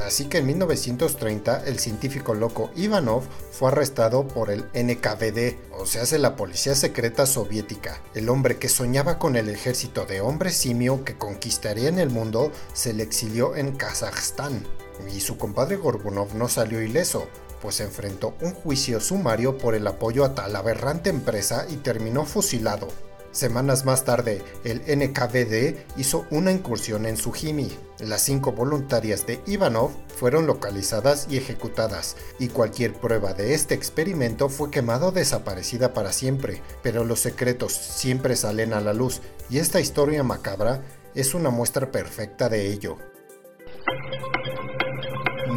Así 0.00 0.26
que 0.26 0.38
en 0.38 0.46
1930 0.46 1.64
el 1.66 1.78
científico 1.78 2.34
loco 2.34 2.70
Ivanov 2.76 3.24
fue 3.50 3.68
arrestado 3.68 4.26
por 4.26 4.50
el 4.50 4.64
NKVD, 4.74 5.72
o 5.72 5.86
sea, 5.86 6.04
la 6.18 6.36
policía 6.36 6.74
secreta 6.74 7.26
soviética. 7.26 8.00
El 8.14 8.28
hombre 8.28 8.58
que 8.58 8.68
soñaba 8.68 9.18
con 9.18 9.36
el 9.36 9.48
ejército 9.48 10.06
de 10.06 10.20
hombres 10.20 10.56
simio 10.56 11.04
que 11.04 11.18
conquistaría 11.18 11.88
en 11.88 11.98
el 11.98 12.10
mundo 12.10 12.52
se 12.72 12.92
le 12.92 13.02
exilió 13.02 13.56
en 13.56 13.72
Kazajstán. 13.72 14.66
Y 15.12 15.20
su 15.20 15.36
compadre 15.36 15.76
Gorbunov 15.76 16.34
no 16.34 16.48
salió 16.48 16.80
ileso, 16.80 17.26
pues 17.62 17.80
enfrentó 17.80 18.34
un 18.40 18.52
juicio 18.52 19.00
sumario 19.00 19.56
por 19.56 19.76
el 19.76 19.86
apoyo 19.86 20.24
a 20.24 20.34
tal 20.34 20.56
aberrante 20.56 21.08
empresa 21.08 21.64
y 21.70 21.76
terminó 21.76 22.26
fusilado. 22.26 22.88
Semanas 23.30 23.86
más 23.86 24.04
tarde, 24.04 24.42
el 24.64 24.80
NKVD 24.80 25.78
hizo 25.96 26.26
una 26.30 26.52
incursión 26.52 27.06
en 27.06 27.16
Sujimi. 27.16 27.70
Las 28.00 28.22
cinco 28.22 28.52
voluntarias 28.52 29.26
de 29.26 29.40
Ivanov 29.46 29.90
fueron 30.18 30.46
localizadas 30.46 31.28
y 31.30 31.38
ejecutadas, 31.38 32.16
y 32.38 32.48
cualquier 32.48 32.92
prueba 32.92 33.32
de 33.32 33.54
este 33.54 33.74
experimento 33.74 34.50
fue 34.50 34.70
quemado 34.70 35.06
o 35.06 35.12
desaparecida 35.12 35.94
para 35.94 36.12
siempre, 36.12 36.60
pero 36.82 37.04
los 37.04 37.20
secretos 37.20 37.72
siempre 37.72 38.36
salen 38.36 38.74
a 38.74 38.82
la 38.82 38.92
luz, 38.92 39.22
y 39.48 39.58
esta 39.58 39.80
historia 39.80 40.22
macabra 40.22 40.82
es 41.14 41.32
una 41.32 41.48
muestra 41.48 41.90
perfecta 41.90 42.50
de 42.50 42.70
ello. 42.70 42.98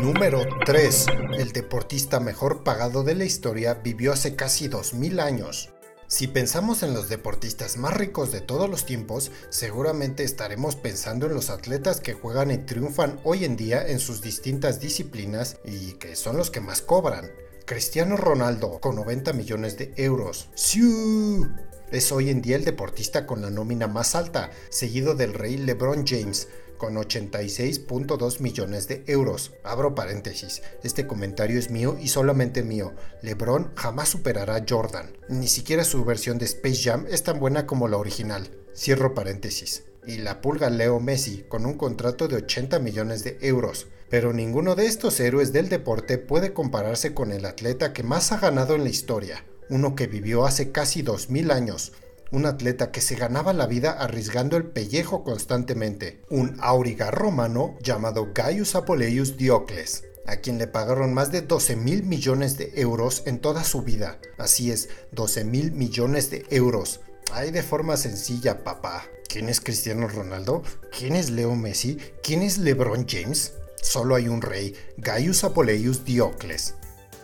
Número 0.05 0.45
3. 0.63 1.07
El 1.39 1.51
deportista 1.51 2.19
mejor 2.19 2.63
pagado 2.63 3.01
de 3.01 3.15
la 3.15 3.25
historia 3.25 3.73
vivió 3.73 4.13
hace 4.13 4.35
casi 4.35 4.67
2000 4.67 5.19
años. 5.19 5.71
Si 6.05 6.27
pensamos 6.27 6.83
en 6.83 6.93
los 6.93 7.09
deportistas 7.09 7.77
más 7.77 7.97
ricos 7.97 8.31
de 8.31 8.39
todos 8.39 8.69
los 8.69 8.85
tiempos, 8.85 9.31
seguramente 9.49 10.23
estaremos 10.23 10.75
pensando 10.75 11.25
en 11.25 11.33
los 11.33 11.49
atletas 11.49 12.01
que 12.01 12.13
juegan 12.13 12.51
y 12.51 12.59
triunfan 12.59 13.19
hoy 13.23 13.45
en 13.45 13.55
día 13.55 13.83
en 13.87 13.99
sus 13.99 14.21
distintas 14.21 14.79
disciplinas 14.79 15.57
y 15.65 15.93
que 15.93 16.15
son 16.15 16.37
los 16.37 16.51
que 16.51 16.61
más 16.61 16.83
cobran. 16.83 17.31
Cristiano 17.65 18.15
Ronaldo, 18.15 18.79
con 18.79 18.97
90 18.97 19.33
millones 19.33 19.75
de 19.75 19.91
euros. 19.97 20.49
¡Siu! 20.53 21.49
Es 21.91 22.11
hoy 22.11 22.29
en 22.29 22.43
día 22.43 22.57
el 22.57 22.65
deportista 22.65 23.25
con 23.25 23.41
la 23.41 23.49
nómina 23.49 23.87
más 23.87 24.13
alta, 24.13 24.51
seguido 24.69 25.15
del 25.15 25.33
rey 25.33 25.57
LeBron 25.57 26.05
James, 26.05 26.47
con 26.77 26.95
86.2 26.95 28.39
millones 28.39 28.87
de 28.87 29.03
euros. 29.07 29.53
Abro 29.63 29.95
paréntesis, 29.95 30.61
este 30.83 31.07
comentario 31.07 31.59
es 31.59 31.69
mío 31.69 31.97
y 32.01 32.07
solamente 32.07 32.63
mío. 32.63 32.93
LeBron 33.21 33.71
jamás 33.75 34.09
superará 34.09 34.55
a 34.55 34.65
Jordan. 34.67 35.15
Ni 35.29 35.47
siquiera 35.47 35.83
su 35.83 36.03
versión 36.05 36.37
de 36.37 36.45
Space 36.45 36.83
Jam 36.83 37.05
es 37.09 37.23
tan 37.23 37.39
buena 37.39 37.65
como 37.65 37.87
la 37.87 37.97
original. 37.97 38.49
Cierro 38.75 39.13
paréntesis. 39.13 39.83
Y 40.07 40.17
la 40.17 40.41
pulga 40.41 40.69
Leo 40.69 40.99
Messi 40.99 41.45
con 41.47 41.65
un 41.65 41.73
contrato 41.73 42.27
de 42.27 42.35
80 42.35 42.79
millones 42.79 43.23
de 43.23 43.37
euros. 43.41 43.87
Pero 44.09 44.33
ninguno 44.33 44.75
de 44.75 44.85
estos 44.85 45.19
héroes 45.19 45.51
del 45.51 45.69
deporte 45.69 46.17
puede 46.17 46.53
compararse 46.53 47.13
con 47.13 47.31
el 47.31 47.45
atleta 47.45 47.91
que 47.91 48.03
más 48.03 48.31
ha 48.31 48.37
ganado 48.37 48.75
en 48.75 48.83
la 48.83 48.89
historia, 48.89 49.43
uno 49.69 49.95
que 49.95 50.07
vivió 50.07 50.45
hace 50.45 50.71
casi 50.71 51.01
2000 51.01 51.49
años, 51.49 51.91
un 52.31 52.45
atleta 52.45 52.91
que 52.91 53.01
se 53.01 53.15
ganaba 53.15 53.53
la 53.53 53.67
vida 53.67 53.91
arriesgando 53.91 54.57
el 54.57 54.65
pellejo 54.65 55.23
constantemente, 55.23 56.21
un 56.29 56.57
auriga 56.61 57.11
romano 57.11 57.77
llamado 57.81 58.31
Gaius 58.33 58.75
Apuleius 58.75 59.37
Diocles, 59.37 60.03
a 60.25 60.37
quien 60.37 60.57
le 60.57 60.67
pagaron 60.67 61.13
más 61.13 61.31
de 61.31 61.41
12 61.41 61.75
mil 61.75 62.03
millones 62.03 62.57
de 62.57 62.71
euros 62.75 63.23
en 63.25 63.39
toda 63.39 63.63
su 63.63 63.81
vida. 63.81 64.19
Así 64.37 64.71
es, 64.71 64.89
12 65.11 65.45
mil 65.45 65.71
millones 65.71 66.29
de 66.29 66.45
euros. 66.49 67.01
Hay 67.31 67.51
de 67.51 67.63
forma 67.63 67.97
sencilla, 67.97 68.63
papá. 68.63 69.03
¿Quién 69.27 69.49
es 69.49 69.59
Cristiano 69.59 70.07
Ronaldo? 70.07 70.63
¿Quién 70.97 71.15
es 71.15 71.29
Leo 71.29 71.55
Messi? 71.55 71.97
¿Quién 72.23 72.41
es 72.41 72.57
LeBron 72.57 73.05
James? 73.07 73.53
Solo 73.81 74.15
hay 74.15 74.27
un 74.27 74.41
rey, 74.41 74.75
Gaius 74.97 75.43
Apuleius 75.43 76.05
Diocles. 76.05 76.75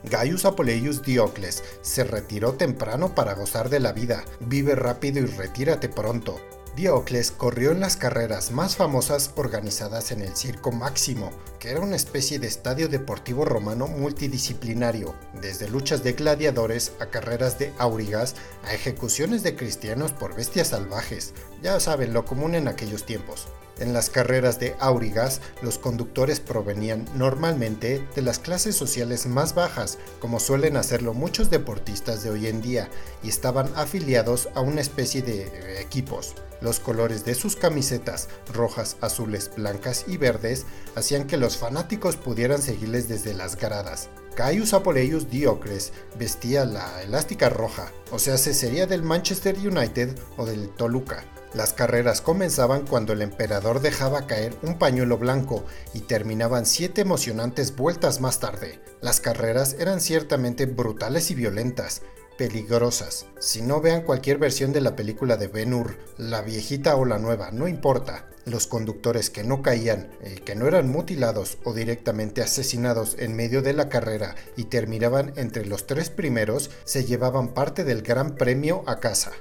Gaius 0.03 0.45
Apuleius 0.45 1.01
Diocles 1.01 1.63
se 1.81 2.03
retiró 2.03 2.53
temprano 2.53 3.15
para 3.15 3.33
gozar 3.33 3.69
de 3.69 3.79
la 3.79 3.91
vida, 3.91 4.23
vive 4.39 4.75
rápido 4.75 5.19
y 5.19 5.25
retírate 5.25 5.89
pronto. 5.89 6.39
Diocles 6.79 7.31
corrió 7.31 7.71
en 7.71 7.81
las 7.81 7.97
carreras 7.97 8.51
más 8.51 8.77
famosas 8.77 9.33
organizadas 9.35 10.13
en 10.13 10.21
el 10.21 10.37
Circo 10.37 10.71
Máximo, 10.71 11.29
que 11.59 11.71
era 11.71 11.81
una 11.81 11.97
especie 11.97 12.39
de 12.39 12.47
estadio 12.47 12.87
deportivo 12.87 13.43
romano 13.43 13.85
multidisciplinario, 13.87 15.13
desde 15.41 15.67
luchas 15.67 16.05
de 16.05 16.13
gladiadores 16.13 16.93
a 17.01 17.07
carreras 17.07 17.59
de 17.59 17.73
aurigas 17.79 18.35
a 18.63 18.73
ejecuciones 18.73 19.43
de 19.43 19.57
cristianos 19.57 20.13
por 20.13 20.37
bestias 20.37 20.69
salvajes, 20.69 21.33
ya 21.61 21.81
saben 21.81 22.13
lo 22.13 22.23
común 22.23 22.55
en 22.55 22.69
aquellos 22.69 23.05
tiempos. 23.05 23.49
En 23.79 23.93
las 23.93 24.09
carreras 24.09 24.59
de 24.59 24.75
aurigas, 24.79 25.39
los 25.61 25.77
conductores 25.77 26.41
provenían 26.41 27.05
normalmente 27.15 28.05
de 28.13 28.21
las 28.21 28.39
clases 28.39 28.75
sociales 28.75 29.25
más 29.25 29.55
bajas, 29.55 29.97
como 30.19 30.39
suelen 30.39 30.75
hacerlo 30.75 31.13
muchos 31.13 31.49
deportistas 31.49 32.21
de 32.23 32.29
hoy 32.29 32.47
en 32.47 32.61
día, 32.61 32.89
y 33.23 33.29
estaban 33.29 33.71
afiliados 33.75 34.49
a 34.53 34.61
una 34.61 34.81
especie 34.81 35.21
de 35.21 35.43
eh, 35.43 35.81
equipos. 35.81 36.35
Los 36.61 36.81
colores 36.81 37.23
de 37.23 37.35
sus 37.35 37.55
camisetas, 37.55 38.27
rojas, 38.53 38.97
azules, 38.99 39.49
blancas 39.55 40.03
y 40.07 40.17
verdes, 40.17 40.65
hacían 40.95 41.25
que 41.25 41.37
los 41.37 41.55
fanáticos 41.55 42.17
pudieran 42.17 42.61
seguirles 42.61 43.07
desde 43.07 43.33
las 43.33 43.55
gradas. 43.55 44.09
Caius 44.35 44.73
Apoleius 44.73 45.29
Diocles 45.29 45.93
vestía 46.17 46.65
la 46.65 47.01
elástica 47.01 47.49
roja, 47.49 47.91
o 48.11 48.19
sea, 48.19 48.37
se 48.37 48.53
sería 48.53 48.87
del 48.87 49.03
Manchester 49.03 49.57
United 49.57 50.17
o 50.37 50.45
del 50.45 50.69
Toluca. 50.69 51.23
Las 51.53 51.73
carreras 51.73 52.21
comenzaban 52.21 52.85
cuando 52.85 53.11
el 53.11 53.23
emperador 53.23 53.81
dejaba 53.81 54.27
caer 54.27 54.55
un 54.61 54.77
pañuelo 54.77 55.17
blanco 55.17 55.65
y 55.95 56.01
terminaban 56.01 56.67
siete 56.67 57.01
emocionantes 57.01 57.75
vueltas 57.75 58.21
más 58.21 58.39
tarde. 58.39 58.79
Las 59.01 59.19
carreras 59.19 59.75
eran 59.79 59.99
ciertamente 59.99 60.67
brutales 60.67 61.31
y 61.31 61.35
violentas, 61.35 62.03
peligrosas. 62.37 63.25
Si 63.39 63.63
no 63.63 63.81
vean 63.81 64.03
cualquier 64.03 64.37
versión 64.37 64.73
de 64.73 64.81
la 64.81 64.95
película 64.95 65.37
de 65.37 65.47
Ben 65.47 65.73
Hur, 65.73 65.97
la 66.17 66.43
viejita 66.43 66.95
o 66.95 67.03
la 67.03 67.17
nueva, 67.17 67.49
no 67.49 67.67
importa. 67.67 68.27
Los 68.45 68.67
conductores 68.67 69.31
que 69.31 69.43
no 69.43 69.63
caían, 69.63 70.11
eh, 70.21 70.39
que 70.45 70.55
no 70.55 70.67
eran 70.67 70.87
mutilados 70.87 71.57
o 71.63 71.73
directamente 71.73 72.41
asesinados 72.43 73.15
en 73.17 73.35
medio 73.35 73.63
de 73.63 73.73
la 73.73 73.89
carrera 73.89 74.35
y 74.55 74.65
terminaban 74.65 75.33
entre 75.35 75.65
los 75.65 75.87
tres 75.87 76.11
primeros, 76.11 76.69
se 76.85 77.05
llevaban 77.05 77.55
parte 77.55 77.83
del 77.83 78.03
gran 78.03 78.35
premio 78.35 78.83
a 78.85 78.99
casa 78.99 79.31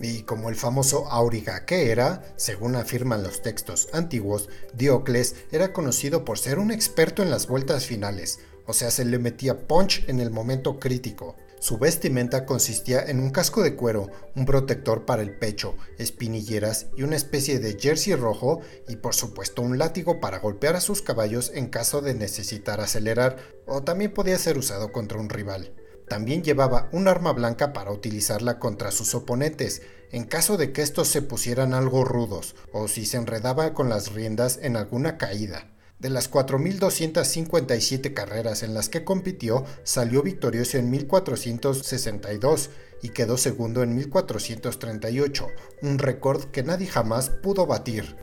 y 0.00 0.22
como 0.22 0.48
el 0.48 0.56
famoso 0.56 1.06
Auriga 1.08 1.64
que 1.66 1.90
era, 1.90 2.22
según 2.36 2.76
afirman 2.76 3.22
los 3.22 3.42
textos 3.42 3.88
antiguos, 3.92 4.48
Diocles 4.74 5.36
era 5.52 5.72
conocido 5.72 6.24
por 6.24 6.38
ser 6.38 6.58
un 6.58 6.70
experto 6.70 7.22
en 7.22 7.30
las 7.30 7.46
vueltas 7.46 7.86
finales, 7.86 8.40
o 8.66 8.72
sea, 8.72 8.90
se 8.90 9.04
le 9.04 9.18
metía 9.18 9.66
punch 9.66 10.04
en 10.08 10.20
el 10.20 10.30
momento 10.30 10.78
crítico. 10.78 11.36
Su 11.58 11.76
vestimenta 11.76 12.46
consistía 12.46 13.02
en 13.02 13.20
un 13.20 13.30
casco 13.30 13.62
de 13.62 13.76
cuero, 13.76 14.08
un 14.34 14.46
protector 14.46 15.04
para 15.04 15.20
el 15.20 15.36
pecho, 15.36 15.76
espinilleras 15.98 16.86
y 16.96 17.02
una 17.02 17.16
especie 17.16 17.58
de 17.58 17.78
jersey 17.78 18.14
rojo 18.14 18.60
y 18.88 18.96
por 18.96 19.14
supuesto 19.14 19.60
un 19.60 19.76
látigo 19.76 20.20
para 20.20 20.38
golpear 20.38 20.76
a 20.76 20.80
sus 20.80 21.02
caballos 21.02 21.52
en 21.54 21.68
caso 21.68 22.00
de 22.00 22.14
necesitar 22.14 22.80
acelerar 22.80 23.36
o 23.66 23.82
también 23.82 24.14
podía 24.14 24.38
ser 24.38 24.56
usado 24.56 24.90
contra 24.90 25.18
un 25.18 25.28
rival. 25.28 25.74
También 26.10 26.42
llevaba 26.42 26.88
un 26.90 27.06
arma 27.06 27.32
blanca 27.32 27.72
para 27.72 27.92
utilizarla 27.92 28.58
contra 28.58 28.90
sus 28.90 29.14
oponentes, 29.14 29.82
en 30.10 30.24
caso 30.24 30.56
de 30.56 30.72
que 30.72 30.82
estos 30.82 31.06
se 31.06 31.22
pusieran 31.22 31.72
algo 31.72 32.02
rudos 32.02 32.56
o 32.72 32.88
si 32.88 33.06
se 33.06 33.16
enredaba 33.16 33.74
con 33.74 33.88
las 33.88 34.12
riendas 34.12 34.58
en 34.60 34.76
alguna 34.76 35.18
caída. 35.18 35.70
De 36.00 36.10
las 36.10 36.28
4.257 36.28 38.12
carreras 38.12 38.64
en 38.64 38.74
las 38.74 38.88
que 38.88 39.04
compitió, 39.04 39.64
salió 39.84 40.24
victorioso 40.24 40.78
en 40.78 40.90
1462 40.90 42.70
y 43.02 43.10
quedó 43.10 43.36
segundo 43.36 43.84
en 43.84 43.94
1438, 43.94 45.46
un 45.82 45.98
récord 46.00 46.46
que 46.46 46.64
nadie 46.64 46.88
jamás 46.88 47.30
pudo 47.30 47.66
batir. 47.66 48.16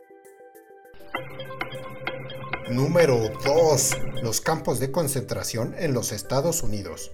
Número 2.70 3.32
2. 3.46 3.92
Los 4.24 4.42
campos 4.42 4.82
de 4.82 4.92
concentración 4.92 5.74
en 5.80 5.94
los 5.94 6.12
Estados 6.12 6.64
Unidos. 6.64 7.12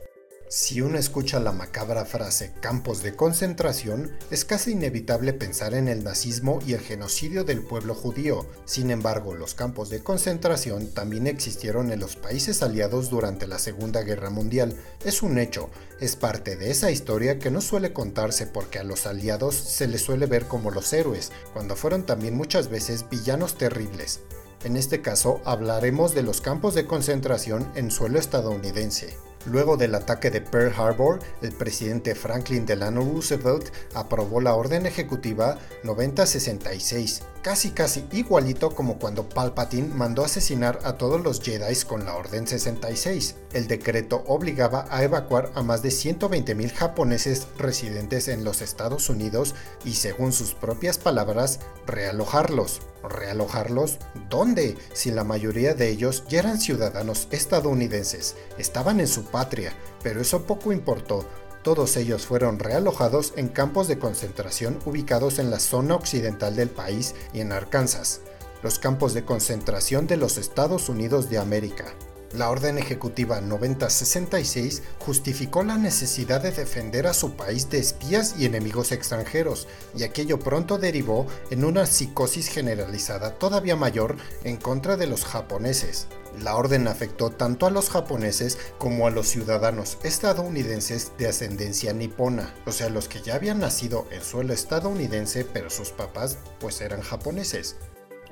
Si 0.55 0.81
uno 0.81 0.99
escucha 0.99 1.39
la 1.39 1.51
macabra 1.51 2.05
frase 2.05 2.53
campos 2.61 3.01
de 3.01 3.15
concentración, 3.15 4.11
es 4.29 4.45
casi 4.45 4.73
inevitable 4.73 5.33
pensar 5.33 5.73
en 5.73 5.87
el 5.87 6.03
nazismo 6.03 6.59
y 6.63 6.73
el 6.73 6.81
genocidio 6.81 7.43
del 7.43 7.63
pueblo 7.63 7.95
judío. 7.95 8.45
Sin 8.65 8.91
embargo, 8.91 9.33
los 9.33 9.55
campos 9.55 9.89
de 9.89 10.03
concentración 10.03 10.91
también 10.93 11.25
existieron 11.25 11.91
en 11.91 11.99
los 11.99 12.17
países 12.17 12.61
aliados 12.61 13.09
durante 13.09 13.47
la 13.47 13.57
Segunda 13.57 14.03
Guerra 14.03 14.29
Mundial. 14.29 14.75
Es 15.03 15.23
un 15.23 15.39
hecho, 15.39 15.71
es 15.99 16.15
parte 16.15 16.55
de 16.55 16.69
esa 16.69 16.91
historia 16.91 17.39
que 17.39 17.49
no 17.49 17.59
suele 17.59 17.91
contarse 17.91 18.45
porque 18.45 18.77
a 18.77 18.83
los 18.83 19.07
aliados 19.07 19.55
se 19.55 19.87
les 19.87 20.03
suele 20.03 20.27
ver 20.27 20.45
como 20.45 20.69
los 20.69 20.93
héroes, 20.93 21.31
cuando 21.53 21.75
fueron 21.75 22.05
también 22.05 22.37
muchas 22.37 22.69
veces 22.69 23.09
villanos 23.09 23.57
terribles. 23.57 24.19
En 24.63 24.77
este 24.77 25.01
caso 25.01 25.41
hablaremos 25.45 26.13
de 26.13 26.21
los 26.21 26.41
campos 26.41 26.75
de 26.75 26.85
concentración 26.85 27.67
en 27.73 27.89
suelo 27.89 28.19
estadounidense. 28.19 29.17
Luego 29.45 29.75
del 29.75 29.95
ataque 29.95 30.31
de 30.31 30.41
Pearl 30.41 30.73
Harbor, 30.77 31.19
el 31.41 31.51
presidente 31.51 32.15
Franklin 32.15 32.65
Delano 32.65 33.01
Roosevelt 33.01 33.73
aprobó 33.93 34.39
la 34.39 34.55
Orden 34.55 34.85
Ejecutiva 34.85 35.57
9066, 35.83 37.21
casi 37.43 37.71
casi 37.71 38.05
igualito 38.13 38.73
como 38.73 38.97
cuando 38.97 39.27
Palpatine 39.27 39.93
mandó 39.93 40.23
asesinar 40.23 40.79
a 40.83 40.93
todos 40.93 41.21
los 41.21 41.41
Jedi 41.41 41.75
con 41.85 42.05
la 42.05 42.15
Orden 42.15 42.47
66. 42.47 43.35
El 43.51 43.67
decreto 43.67 44.23
obligaba 44.27 44.87
a 44.89 45.03
evacuar 45.03 45.51
a 45.53 45.61
más 45.61 45.83
de 45.83 45.89
120.000 45.89 46.71
japoneses 46.71 47.47
residentes 47.57 48.29
en 48.29 48.45
los 48.45 48.61
Estados 48.61 49.09
Unidos 49.09 49.55
y, 49.83 49.93
según 49.93 50.31
sus 50.31 50.53
propias 50.53 50.97
palabras, 50.97 51.59
realojarlos. 51.85 52.81
¿Realojarlos? 53.03 53.99
¿Dónde? 54.29 54.77
Si 54.93 55.11
la 55.11 55.25
mayoría 55.25 55.73
de 55.73 55.89
ellos 55.89 56.23
ya 56.29 56.39
eran 56.39 56.61
ciudadanos 56.61 57.27
estadounidenses, 57.31 58.37
estaban 58.57 59.01
en 59.01 59.07
su 59.07 59.25
patria, 59.25 59.73
pero 60.01 60.21
eso 60.21 60.43
poco 60.43 60.71
importó. 60.71 61.25
Todos 61.63 61.95
ellos 61.95 62.25
fueron 62.25 62.59
realojados 62.59 63.33
en 63.37 63.47
campos 63.47 63.87
de 63.87 63.97
concentración 63.97 64.79
ubicados 64.85 65.39
en 65.39 65.49
la 65.49 65.59
zona 65.59 65.95
occidental 65.95 66.57
del 66.57 66.69
país 66.69 67.15
y 67.33 67.39
en 67.39 67.53
Arkansas, 67.53 68.19
los 68.61 68.79
campos 68.79 69.13
de 69.13 69.23
concentración 69.23 70.05
de 70.05 70.17
los 70.17 70.37
Estados 70.37 70.89
Unidos 70.89 71.29
de 71.29 71.37
América. 71.37 71.85
La 72.33 72.49
Orden 72.49 72.79
Ejecutiva 72.79 73.41
9066 73.41 74.81
justificó 74.97 75.63
la 75.63 75.77
necesidad 75.77 76.41
de 76.41 76.51
defender 76.51 77.05
a 77.05 77.13
su 77.13 77.35
país 77.35 77.69
de 77.69 77.77
espías 77.77 78.33
y 78.39 78.45
enemigos 78.45 78.91
extranjeros, 78.91 79.67
y 79.95 80.01
aquello 80.01 80.39
pronto 80.39 80.79
derivó 80.79 81.27
en 81.51 81.63
una 81.63 81.85
psicosis 81.85 82.47
generalizada 82.47 83.37
todavía 83.37 83.75
mayor 83.75 84.17
en 84.43 84.57
contra 84.57 84.97
de 84.97 85.05
los 85.05 85.25
japoneses. 85.25 86.07
La 86.41 86.55
orden 86.55 86.87
afectó 86.87 87.29
tanto 87.29 87.67
a 87.67 87.69
los 87.69 87.91
japoneses 87.91 88.57
como 88.79 89.05
a 89.05 89.11
los 89.11 89.27
ciudadanos 89.27 89.99
estadounidenses 90.01 91.11
de 91.19 91.27
ascendencia 91.27 91.93
nipona, 91.93 92.55
o 92.65 92.71
sea, 92.71 92.89
los 92.89 93.07
que 93.07 93.21
ya 93.21 93.35
habían 93.35 93.59
nacido 93.59 94.07
en 94.09 94.23
suelo 94.23 94.53
estadounidense 94.53 95.45
pero 95.45 95.69
sus 95.69 95.89
papás 95.89 96.39
pues 96.59 96.81
eran 96.81 97.01
japoneses. 97.01 97.75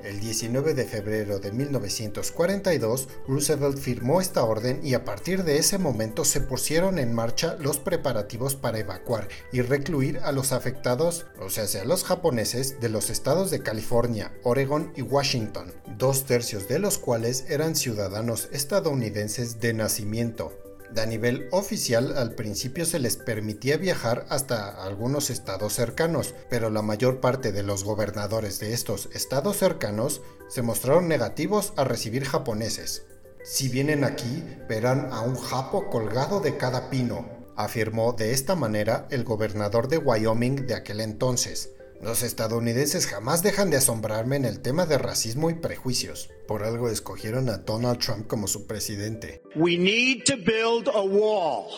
El 0.02 0.18
19 0.18 0.74
de 0.74 0.84
febrero 0.84 1.38
de 1.38 1.52
1942, 1.52 3.08
Roosevelt 3.28 3.78
firmó 3.78 4.20
esta 4.20 4.42
orden 4.44 4.80
y 4.82 4.94
a 4.94 5.04
partir 5.04 5.44
de 5.44 5.58
ese 5.58 5.78
momento 5.78 6.24
se 6.24 6.40
pusieron 6.40 6.98
en 6.98 7.14
marcha 7.14 7.56
los 7.60 7.78
preparativos 7.78 8.56
para 8.56 8.80
evacuar 8.80 9.28
y 9.52 9.60
recluir 9.60 10.18
a 10.18 10.32
los 10.32 10.52
afectados, 10.52 11.26
o 11.40 11.50
sea, 11.50 11.66
a 11.80 11.84
los 11.84 12.02
japoneses 12.02 12.80
de 12.80 12.88
los 12.88 13.10
estados 13.10 13.52
de 13.52 13.62
California, 13.62 14.32
Oregon 14.42 14.92
y 14.96 15.02
Washington, 15.02 15.72
dos 15.96 16.24
tercios 16.24 16.66
de 16.66 16.80
los 16.80 16.98
cuales 16.98 17.44
eran 17.48 17.76
ciudadanos 17.76 18.48
estadounidenses 18.52 19.60
de 19.60 19.72
nacimiento. 19.72 20.61
A 20.96 21.06
nivel 21.06 21.48
oficial, 21.50 22.16
al 22.16 22.34
principio 22.34 22.84
se 22.84 22.98
les 22.98 23.16
permitía 23.16 23.76
viajar 23.76 24.26
hasta 24.28 24.84
algunos 24.84 25.30
estados 25.30 25.72
cercanos, 25.72 26.34
pero 26.50 26.70
la 26.70 26.82
mayor 26.82 27.20
parte 27.20 27.50
de 27.50 27.62
los 27.62 27.82
gobernadores 27.82 28.60
de 28.60 28.72
estos 28.72 29.08
estados 29.14 29.56
cercanos 29.56 30.20
se 30.48 30.62
mostraron 30.62 31.08
negativos 31.08 31.72
a 31.76 31.84
recibir 31.84 32.24
japoneses. 32.24 33.06
Si 33.42 33.68
vienen 33.68 34.04
aquí, 34.04 34.44
verán 34.68 35.08
a 35.12 35.22
un 35.22 35.36
japo 35.36 35.90
colgado 35.90 36.40
de 36.40 36.56
cada 36.56 36.90
pino, 36.90 37.26
afirmó 37.56 38.12
de 38.12 38.32
esta 38.32 38.54
manera 38.54 39.06
el 39.10 39.24
gobernador 39.24 39.88
de 39.88 39.98
Wyoming 39.98 40.66
de 40.66 40.74
aquel 40.74 41.00
entonces. 41.00 41.70
Los 42.02 42.24
estadounidenses 42.24 43.06
jamás 43.06 43.44
dejan 43.44 43.70
de 43.70 43.76
asombrarme 43.76 44.34
en 44.34 44.44
el 44.44 44.58
tema 44.58 44.86
de 44.86 44.98
racismo 44.98 45.50
y 45.50 45.54
prejuicios. 45.54 46.30
Por 46.48 46.64
algo 46.64 46.88
escogieron 46.88 47.48
a 47.48 47.58
Donald 47.58 48.00
Trump 48.00 48.26
como 48.26 48.48
su 48.48 48.66
presidente. 48.66 49.40
We 49.54 49.76
need 49.76 50.24
to 50.24 50.34
build 50.36 50.88
a 50.92 51.00
wall. 51.00 51.68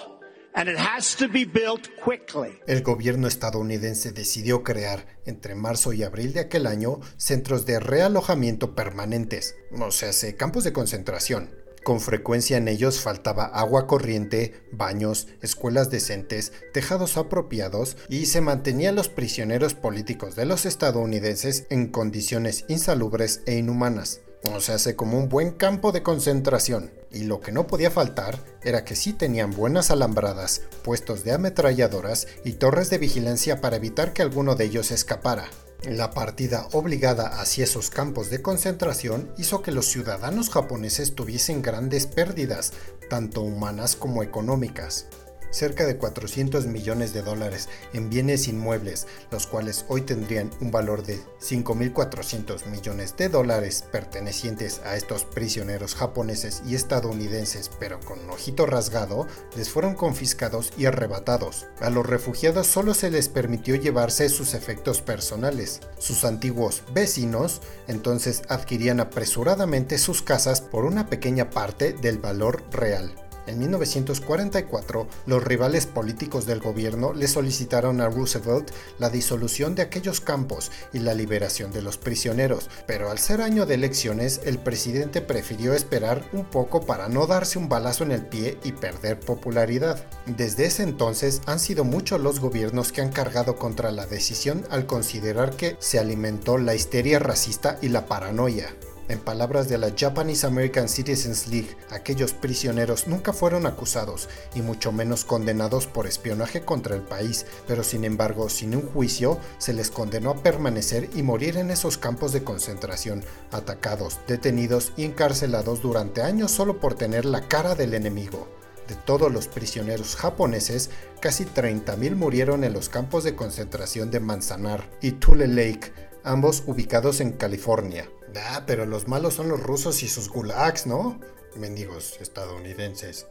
And 0.54 0.70
it 0.70 0.78
has 0.78 1.14
to 1.16 1.28
be 1.28 1.44
built 1.44 1.88
quickly. 2.02 2.58
El 2.66 2.82
gobierno 2.82 3.28
estadounidense 3.28 4.12
decidió 4.12 4.62
crear, 4.62 5.18
entre 5.26 5.54
marzo 5.54 5.92
y 5.92 6.04
abril 6.04 6.32
de 6.32 6.40
aquel 6.40 6.66
año, 6.66 7.00
centros 7.18 7.66
de 7.66 7.78
realojamiento 7.78 8.74
permanentes, 8.74 9.56
o 9.78 9.90
sea, 9.90 10.10
campos 10.38 10.64
de 10.64 10.72
concentración, 10.72 11.50
con 11.84 12.00
frecuencia 12.00 12.56
en 12.56 12.66
ellos 12.66 13.00
faltaba 13.00 13.44
agua 13.44 13.86
corriente, 13.86 14.54
baños, 14.72 15.28
escuelas 15.42 15.90
decentes, 15.90 16.52
tejados 16.72 17.16
apropiados 17.16 17.96
y 18.08 18.26
se 18.26 18.40
mantenían 18.40 18.96
los 18.96 19.08
prisioneros 19.08 19.74
políticos 19.74 20.34
de 20.34 20.46
los 20.46 20.66
estadounidenses 20.66 21.66
en 21.70 21.88
condiciones 21.88 22.64
insalubres 22.68 23.42
e 23.46 23.56
inhumanas. 23.56 24.22
O 24.52 24.60
sea, 24.60 24.74
hace 24.74 24.94
como 24.94 25.18
un 25.18 25.28
buen 25.28 25.52
campo 25.52 25.92
de 25.92 26.02
concentración. 26.02 26.90
Y 27.10 27.24
lo 27.24 27.40
que 27.40 27.52
no 27.52 27.66
podía 27.66 27.90
faltar 27.90 28.38
era 28.62 28.84
que 28.84 28.96
sí 28.96 29.12
tenían 29.12 29.52
buenas 29.52 29.90
alambradas, 29.90 30.62
puestos 30.82 31.22
de 31.22 31.32
ametralladoras 31.32 32.26
y 32.44 32.54
torres 32.54 32.90
de 32.90 32.98
vigilancia 32.98 33.60
para 33.60 33.76
evitar 33.76 34.12
que 34.12 34.22
alguno 34.22 34.54
de 34.54 34.64
ellos 34.64 34.90
escapara. 34.90 35.48
La 35.88 36.12
partida 36.12 36.66
obligada 36.72 37.40
hacia 37.40 37.64
esos 37.64 37.90
campos 37.90 38.30
de 38.30 38.40
concentración 38.40 39.30
hizo 39.36 39.60
que 39.62 39.72
los 39.72 39.86
ciudadanos 39.86 40.48
japoneses 40.48 41.14
tuviesen 41.14 41.60
grandes 41.60 42.06
pérdidas, 42.06 42.72
tanto 43.10 43.42
humanas 43.42 43.94
como 43.94 44.22
económicas 44.22 45.06
cerca 45.54 45.86
de 45.86 45.96
400 45.96 46.66
millones 46.66 47.12
de 47.12 47.22
dólares 47.22 47.68
en 47.92 48.10
bienes 48.10 48.48
inmuebles, 48.48 49.06
los 49.30 49.46
cuales 49.46 49.84
hoy 49.88 50.02
tendrían 50.02 50.50
un 50.60 50.70
valor 50.70 51.04
de 51.04 51.20
5.400 51.40 52.66
millones 52.66 53.16
de 53.16 53.28
dólares 53.28 53.84
pertenecientes 53.92 54.80
a 54.84 54.96
estos 54.96 55.24
prisioneros 55.24 55.94
japoneses 55.94 56.62
y 56.66 56.74
estadounidenses, 56.74 57.70
pero 57.78 58.00
con 58.00 58.28
ojito 58.30 58.66
rasgado, 58.66 59.26
les 59.56 59.70
fueron 59.70 59.94
confiscados 59.94 60.72
y 60.76 60.86
arrebatados. 60.86 61.66
A 61.80 61.90
los 61.90 62.06
refugiados 62.06 62.66
solo 62.66 62.94
se 62.94 63.10
les 63.10 63.28
permitió 63.28 63.76
llevarse 63.76 64.28
sus 64.28 64.54
efectos 64.54 65.00
personales. 65.00 65.80
Sus 65.98 66.24
antiguos 66.24 66.82
vecinos 66.92 67.62
entonces 67.86 68.42
adquirían 68.48 69.00
apresuradamente 69.00 69.98
sus 69.98 70.22
casas 70.22 70.60
por 70.60 70.84
una 70.84 71.08
pequeña 71.08 71.50
parte 71.50 71.92
del 71.92 72.18
valor 72.18 72.64
real. 72.72 73.23
En 73.46 73.58
1944, 73.58 75.06
los 75.26 75.44
rivales 75.44 75.86
políticos 75.86 76.46
del 76.46 76.60
gobierno 76.60 77.12
le 77.12 77.28
solicitaron 77.28 78.00
a 78.00 78.08
Roosevelt 78.08 78.70
la 78.98 79.10
disolución 79.10 79.74
de 79.74 79.82
aquellos 79.82 80.20
campos 80.20 80.72
y 80.92 81.00
la 81.00 81.14
liberación 81.14 81.70
de 81.70 81.82
los 81.82 81.98
prisioneros, 81.98 82.70
pero 82.86 83.10
al 83.10 83.18
ser 83.18 83.42
año 83.42 83.66
de 83.66 83.74
elecciones, 83.74 84.40
el 84.44 84.58
presidente 84.58 85.20
prefirió 85.20 85.74
esperar 85.74 86.24
un 86.32 86.44
poco 86.44 86.86
para 86.86 87.08
no 87.08 87.26
darse 87.26 87.58
un 87.58 87.68
balazo 87.68 88.04
en 88.04 88.12
el 88.12 88.24
pie 88.24 88.58
y 88.64 88.72
perder 88.72 89.20
popularidad. 89.20 90.06
Desde 90.26 90.66
ese 90.66 90.82
entonces 90.82 91.42
han 91.46 91.60
sido 91.60 91.84
muchos 91.84 92.20
los 92.20 92.40
gobiernos 92.40 92.92
que 92.92 93.02
han 93.02 93.12
cargado 93.12 93.56
contra 93.56 93.90
la 93.90 94.06
decisión 94.06 94.64
al 94.70 94.86
considerar 94.86 95.56
que 95.56 95.76
se 95.80 95.98
alimentó 95.98 96.56
la 96.58 96.74
histeria 96.74 97.18
racista 97.18 97.78
y 97.82 97.88
la 97.88 98.06
paranoia. 98.06 98.74
En 99.06 99.18
palabras 99.18 99.68
de 99.68 99.76
la 99.76 99.92
Japanese 99.94 100.46
American 100.46 100.88
Citizens 100.88 101.46
League, 101.48 101.76
aquellos 101.90 102.32
prisioneros 102.32 103.06
nunca 103.06 103.34
fueron 103.34 103.66
acusados 103.66 104.30
y 104.54 104.62
mucho 104.62 104.92
menos 104.92 105.26
condenados 105.26 105.86
por 105.86 106.06
espionaje 106.06 106.64
contra 106.64 106.96
el 106.96 107.02
país, 107.02 107.44
pero 107.66 107.84
sin 107.84 108.04
embargo, 108.04 108.48
sin 108.48 108.74
un 108.74 108.80
juicio, 108.80 109.38
se 109.58 109.74
les 109.74 109.90
condenó 109.90 110.30
a 110.30 110.42
permanecer 110.42 111.10
y 111.14 111.22
morir 111.22 111.58
en 111.58 111.70
esos 111.70 111.98
campos 111.98 112.32
de 112.32 112.44
concentración, 112.44 113.22
atacados, 113.52 114.20
detenidos 114.26 114.94
y 114.96 115.04
encarcelados 115.04 115.82
durante 115.82 116.22
años 116.22 116.50
solo 116.50 116.80
por 116.80 116.94
tener 116.94 117.26
la 117.26 117.46
cara 117.46 117.74
del 117.74 117.92
enemigo. 117.92 118.48
De 118.88 118.94
todos 118.94 119.30
los 119.30 119.48
prisioneros 119.48 120.16
japoneses, 120.16 120.88
casi 121.20 121.44
30.000 121.44 122.16
murieron 122.16 122.64
en 122.64 122.72
los 122.72 122.88
campos 122.88 123.22
de 123.22 123.34
concentración 123.34 124.10
de 124.10 124.20
Manzanar 124.20 124.88
y 125.02 125.12
Tule 125.12 125.46
Lake, 125.46 125.92
ambos 126.22 126.62
ubicados 126.66 127.20
en 127.20 127.32
California. 127.32 128.08
Ah, 128.36 128.64
pero 128.66 128.86
los 128.86 129.08
malos 129.08 129.34
son 129.34 129.48
los 129.48 129.62
rusos 129.62 130.02
y 130.02 130.08
sus 130.08 130.28
gulags, 130.28 130.86
¿no? 130.86 131.20
Mendigos 131.56 132.18
estadounidenses. 132.20 133.26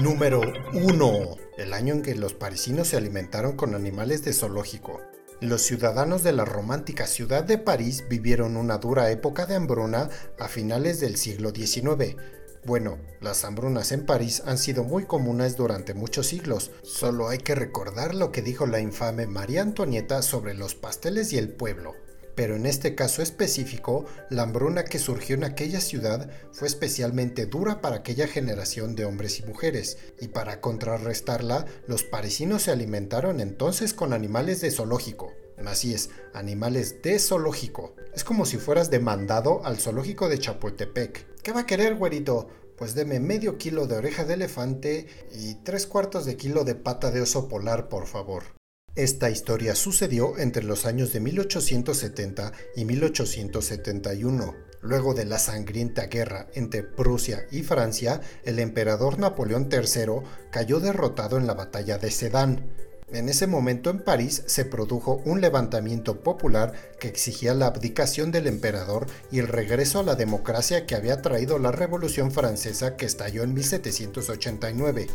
Número 0.00 0.40
1. 0.72 1.36
El 1.58 1.72
año 1.72 1.94
en 1.94 2.02
que 2.02 2.14
los 2.14 2.34
parisinos 2.34 2.88
se 2.88 2.96
alimentaron 2.96 3.56
con 3.56 3.74
animales 3.74 4.24
de 4.24 4.32
zoológico. 4.32 5.00
Los 5.40 5.62
ciudadanos 5.62 6.22
de 6.22 6.32
la 6.32 6.44
romántica 6.44 7.06
ciudad 7.06 7.44
de 7.44 7.58
París 7.58 8.04
vivieron 8.08 8.56
una 8.56 8.78
dura 8.78 9.10
época 9.10 9.46
de 9.46 9.56
hambruna 9.56 10.10
a 10.38 10.48
finales 10.48 11.00
del 11.00 11.16
siglo 11.16 11.50
XIX 11.50 12.16
bueno, 12.64 12.98
las 13.22 13.44
hambrunas 13.44 13.90
en 13.90 14.04
París 14.04 14.42
han 14.44 14.58
sido 14.58 14.84
muy 14.84 15.06
comunes 15.06 15.56
durante 15.56 15.94
muchos 15.94 16.26
siglos. 16.26 16.70
Solo 16.82 17.28
hay 17.28 17.38
que 17.38 17.54
recordar 17.54 18.14
lo 18.14 18.32
que 18.32 18.42
dijo 18.42 18.66
la 18.66 18.80
infame 18.80 19.26
María 19.26 19.62
Antonieta 19.62 20.20
sobre 20.20 20.52
los 20.52 20.74
pasteles 20.74 21.32
y 21.32 21.38
el 21.38 21.48
pueblo. 21.48 21.94
Pero 22.40 22.56
en 22.56 22.64
este 22.64 22.94
caso 22.94 23.20
específico, 23.20 24.06
la 24.30 24.44
hambruna 24.44 24.84
que 24.84 24.98
surgió 24.98 25.34
en 25.36 25.44
aquella 25.44 25.78
ciudad 25.78 26.30
fue 26.52 26.68
especialmente 26.68 27.44
dura 27.44 27.82
para 27.82 27.96
aquella 27.96 28.26
generación 28.26 28.96
de 28.96 29.04
hombres 29.04 29.40
y 29.40 29.42
mujeres, 29.42 29.98
y 30.18 30.28
para 30.28 30.62
contrarrestarla, 30.62 31.66
los 31.86 32.02
parisinos 32.02 32.62
se 32.62 32.70
alimentaron 32.70 33.40
entonces 33.40 33.92
con 33.92 34.14
animales 34.14 34.62
de 34.62 34.70
zoológico. 34.70 35.34
Así 35.66 35.92
es, 35.92 36.08
animales 36.32 37.02
de 37.02 37.18
zoológico. 37.18 37.94
Es 38.14 38.24
como 38.24 38.46
si 38.46 38.56
fueras 38.56 38.88
demandado 38.88 39.62
al 39.66 39.76
zoológico 39.76 40.30
de 40.30 40.38
Chapultepec. 40.38 41.42
¿Qué 41.42 41.52
va 41.52 41.60
a 41.60 41.66
querer, 41.66 41.96
güerito? 41.96 42.48
Pues 42.78 42.94
deme 42.94 43.20
medio 43.20 43.58
kilo 43.58 43.86
de 43.86 43.96
oreja 43.96 44.24
de 44.24 44.32
elefante 44.32 45.08
y 45.30 45.56
tres 45.56 45.86
cuartos 45.86 46.24
de 46.24 46.38
kilo 46.38 46.64
de 46.64 46.74
pata 46.74 47.10
de 47.10 47.20
oso 47.20 47.48
polar, 47.48 47.90
por 47.90 48.06
favor. 48.06 48.59
Esta 48.96 49.30
historia 49.30 49.76
sucedió 49.76 50.36
entre 50.38 50.64
los 50.64 50.84
años 50.84 51.12
de 51.12 51.20
1870 51.20 52.52
y 52.74 52.84
1871. 52.84 54.54
Luego 54.82 55.14
de 55.14 55.26
la 55.26 55.38
sangrienta 55.38 56.06
guerra 56.06 56.48
entre 56.54 56.82
Prusia 56.82 57.46
y 57.52 57.62
Francia, 57.62 58.20
el 58.44 58.58
emperador 58.58 59.18
Napoleón 59.18 59.68
III 59.70 60.22
cayó 60.50 60.80
derrotado 60.80 61.38
en 61.38 61.46
la 61.46 61.54
batalla 61.54 61.98
de 61.98 62.10
Sedan. 62.10 62.72
En 63.12 63.28
ese 63.28 63.46
momento 63.46 63.90
en 63.90 64.00
París 64.00 64.42
se 64.46 64.64
produjo 64.64 65.20
un 65.24 65.40
levantamiento 65.40 66.22
popular 66.22 66.72
que 66.98 67.08
exigía 67.08 67.54
la 67.54 67.66
abdicación 67.66 68.30
del 68.32 68.46
emperador 68.46 69.06
y 69.30 69.38
el 69.38 69.48
regreso 69.48 70.00
a 70.00 70.04
la 70.04 70.14
democracia 70.14 70.86
que 70.86 70.94
había 70.94 71.20
traído 71.20 71.58
la 71.58 71.72
Revolución 71.72 72.30
Francesa 72.32 72.96
que 72.96 73.06
estalló 73.06 73.42
en 73.42 73.54
1789. 73.54 75.08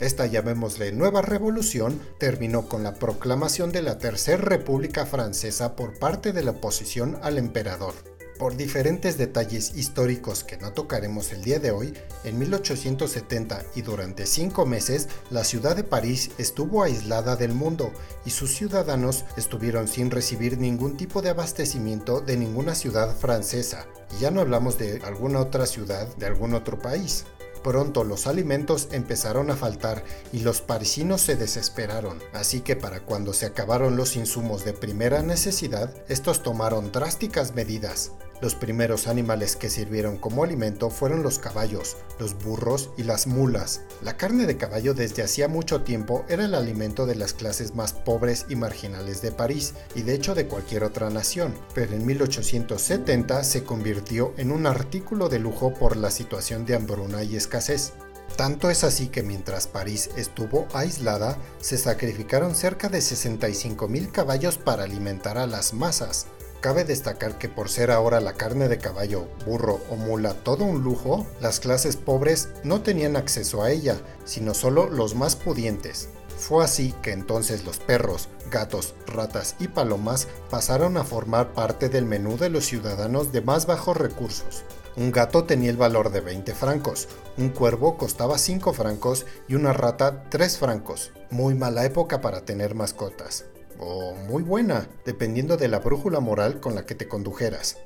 Esta 0.00 0.26
llamémosle 0.26 0.92
nueva 0.92 1.22
revolución 1.22 2.00
terminó 2.18 2.68
con 2.68 2.82
la 2.82 2.94
proclamación 2.94 3.72
de 3.72 3.82
la 3.82 3.98
Tercera 3.98 4.42
República 4.42 5.06
Francesa 5.06 5.76
por 5.76 5.98
parte 5.98 6.32
de 6.32 6.42
la 6.42 6.52
oposición 6.52 7.18
al 7.22 7.38
emperador. 7.38 7.94
Por 8.38 8.56
diferentes 8.56 9.18
detalles 9.18 9.76
históricos 9.76 10.42
que 10.42 10.56
no 10.56 10.72
tocaremos 10.72 11.32
el 11.32 11.44
día 11.44 11.60
de 11.60 11.70
hoy, 11.70 11.94
en 12.24 12.38
1870 12.40 13.62
y 13.76 13.82
durante 13.82 14.26
cinco 14.26 14.66
meses 14.66 15.08
la 15.30 15.44
ciudad 15.44 15.76
de 15.76 15.84
París 15.84 16.30
estuvo 16.38 16.82
aislada 16.82 17.36
del 17.36 17.52
mundo 17.52 17.92
y 18.24 18.30
sus 18.30 18.52
ciudadanos 18.52 19.24
estuvieron 19.36 19.86
sin 19.86 20.10
recibir 20.10 20.58
ningún 20.58 20.96
tipo 20.96 21.22
de 21.22 21.30
abastecimiento 21.30 22.20
de 22.20 22.36
ninguna 22.36 22.74
ciudad 22.74 23.14
francesa. 23.14 23.86
Y 24.16 24.22
ya 24.22 24.32
no 24.32 24.40
hablamos 24.40 24.76
de 24.76 25.00
alguna 25.04 25.38
otra 25.38 25.66
ciudad 25.66 26.08
de 26.16 26.26
algún 26.26 26.54
otro 26.54 26.80
país. 26.80 27.26
Pronto 27.62 28.04
los 28.04 28.26
alimentos 28.26 28.88
empezaron 28.90 29.50
a 29.50 29.56
faltar 29.56 30.04
y 30.32 30.40
los 30.40 30.60
parisinos 30.60 31.20
se 31.20 31.36
desesperaron, 31.36 32.18
así 32.32 32.60
que 32.60 32.74
para 32.74 33.00
cuando 33.00 33.32
se 33.32 33.46
acabaron 33.46 33.96
los 33.96 34.16
insumos 34.16 34.64
de 34.64 34.72
primera 34.72 35.22
necesidad, 35.22 35.94
estos 36.08 36.42
tomaron 36.42 36.90
drásticas 36.90 37.54
medidas. 37.54 38.12
Los 38.42 38.56
primeros 38.56 39.06
animales 39.06 39.54
que 39.54 39.70
sirvieron 39.70 40.16
como 40.16 40.42
alimento 40.42 40.90
fueron 40.90 41.22
los 41.22 41.38
caballos, 41.38 41.96
los 42.18 42.36
burros 42.42 42.90
y 42.96 43.04
las 43.04 43.28
mulas. 43.28 43.82
La 44.02 44.16
carne 44.16 44.46
de 44.46 44.56
caballo 44.56 44.94
desde 44.94 45.22
hacía 45.22 45.46
mucho 45.46 45.82
tiempo 45.82 46.24
era 46.28 46.46
el 46.46 46.56
alimento 46.56 47.06
de 47.06 47.14
las 47.14 47.34
clases 47.34 47.76
más 47.76 47.92
pobres 47.92 48.46
y 48.48 48.56
marginales 48.56 49.22
de 49.22 49.30
París 49.30 49.74
y 49.94 50.02
de 50.02 50.14
hecho 50.14 50.34
de 50.34 50.48
cualquier 50.48 50.82
otra 50.82 51.08
nación, 51.08 51.54
pero 51.72 51.94
en 51.94 52.04
1870 52.04 53.44
se 53.44 53.62
convirtió 53.62 54.34
en 54.36 54.50
un 54.50 54.66
artículo 54.66 55.28
de 55.28 55.38
lujo 55.38 55.72
por 55.74 55.96
la 55.96 56.10
situación 56.10 56.66
de 56.66 56.74
hambruna 56.74 57.22
y 57.22 57.36
escasez. 57.36 57.92
Tanto 58.34 58.70
es 58.70 58.82
así 58.82 59.06
que 59.06 59.22
mientras 59.22 59.68
París 59.68 60.10
estuvo 60.16 60.66
aislada, 60.72 61.38
se 61.60 61.78
sacrificaron 61.78 62.56
cerca 62.56 62.88
de 62.88 62.98
65.000 62.98 64.10
caballos 64.10 64.58
para 64.58 64.82
alimentar 64.82 65.38
a 65.38 65.46
las 65.46 65.74
masas. 65.74 66.26
Cabe 66.62 66.84
destacar 66.84 67.38
que 67.38 67.48
por 67.48 67.68
ser 67.68 67.90
ahora 67.90 68.20
la 68.20 68.34
carne 68.34 68.68
de 68.68 68.78
caballo, 68.78 69.26
burro 69.44 69.80
o 69.90 69.96
mula 69.96 70.32
todo 70.32 70.62
un 70.62 70.84
lujo, 70.84 71.26
las 71.40 71.58
clases 71.58 71.96
pobres 71.96 72.50
no 72.62 72.82
tenían 72.82 73.16
acceso 73.16 73.64
a 73.64 73.72
ella, 73.72 73.96
sino 74.24 74.54
solo 74.54 74.88
los 74.88 75.16
más 75.16 75.34
pudientes. 75.34 76.08
Fue 76.38 76.64
así 76.64 76.94
que 77.02 77.10
entonces 77.10 77.64
los 77.64 77.78
perros, 77.78 78.28
gatos, 78.48 78.94
ratas 79.08 79.56
y 79.58 79.66
palomas 79.66 80.28
pasaron 80.50 80.96
a 80.98 81.02
formar 81.02 81.52
parte 81.52 81.88
del 81.88 82.04
menú 82.04 82.36
de 82.36 82.48
los 82.48 82.64
ciudadanos 82.64 83.32
de 83.32 83.40
más 83.40 83.66
bajos 83.66 83.96
recursos. 83.96 84.62
Un 84.94 85.10
gato 85.10 85.42
tenía 85.42 85.70
el 85.70 85.76
valor 85.76 86.12
de 86.12 86.20
20 86.20 86.54
francos, 86.54 87.08
un 87.38 87.48
cuervo 87.48 87.96
costaba 87.96 88.38
5 88.38 88.72
francos 88.72 89.26
y 89.48 89.56
una 89.56 89.72
rata 89.72 90.28
3 90.30 90.58
francos. 90.58 91.10
Muy 91.28 91.56
mala 91.56 91.84
época 91.84 92.20
para 92.20 92.44
tener 92.44 92.76
mascotas 92.76 93.46
o 93.84 94.14
muy 94.14 94.42
buena, 94.42 94.88
dependiendo 95.04 95.56
de 95.56 95.68
la 95.68 95.80
brújula 95.80 96.20
moral 96.20 96.60
con 96.60 96.74
la 96.74 96.86
que 96.86 96.94
te 96.94 97.08
condujeras. 97.08 97.78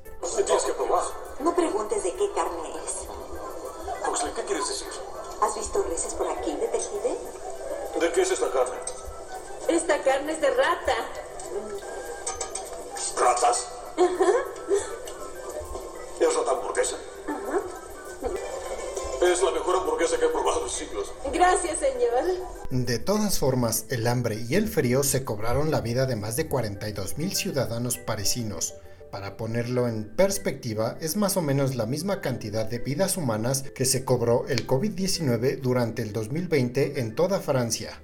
tienes 0.45 0.63
que 0.63 0.73
probar. 0.73 1.03
No 1.39 1.55
preguntes 1.55 2.03
de 2.03 2.13
qué 2.13 2.31
carne 2.33 2.69
es. 2.85 3.07
Huxley, 4.07 4.33
¿qué 4.33 4.43
quieres 4.43 4.67
decir? 4.67 4.87
¿Has 5.41 5.55
visto 5.55 5.83
reses 5.83 6.13
por 6.13 6.27
aquí, 6.27 6.55
detective? 6.55 7.17
¿De 7.99 8.11
qué 8.11 8.21
es 8.21 8.31
esta 8.31 8.51
carne? 8.51 8.77
Esta 9.67 10.01
carne 10.03 10.31
es 10.33 10.41
de 10.41 10.49
rata. 10.51 10.95
¿Ratas? 13.19 13.67
¿Es 16.19 16.35
rata 16.35 16.51
hamburguesa? 16.51 16.97
Es 19.31 19.43
la 19.43 19.51
mejor 19.51 19.75
hamburguesa 19.75 20.17
que 20.17 20.25
he 20.25 20.29
probado 20.29 20.63
en 20.63 20.69
siglos. 20.69 21.11
Gracias, 21.33 21.79
señor. 21.79 22.47
De 22.69 22.97
todas 22.97 23.39
formas, 23.39 23.85
el 23.89 24.07
hambre 24.07 24.45
y 24.47 24.55
el 24.55 24.69
frío 24.69 25.03
se 25.03 25.25
cobraron 25.25 25.69
la 25.69 25.81
vida 25.81 26.05
de 26.05 26.15
más 26.15 26.37
de 26.37 26.47
42.000 26.47 27.33
ciudadanos 27.33 27.97
parisinos. 27.97 28.75
Para 29.11 29.35
ponerlo 29.35 29.89
en 29.89 30.15
perspectiva, 30.15 30.97
es 31.01 31.17
más 31.17 31.35
o 31.35 31.41
menos 31.41 31.75
la 31.75 31.85
misma 31.85 32.21
cantidad 32.21 32.65
de 32.65 32.79
vidas 32.79 33.17
humanas 33.17 33.63
que 33.75 33.83
se 33.83 34.05
cobró 34.05 34.45
el 34.47 34.65
COVID-19 34.65 35.59
durante 35.59 36.03
el 36.03 36.13
2020 36.13 37.01
en 37.01 37.13
toda 37.13 37.41
Francia. 37.41 38.01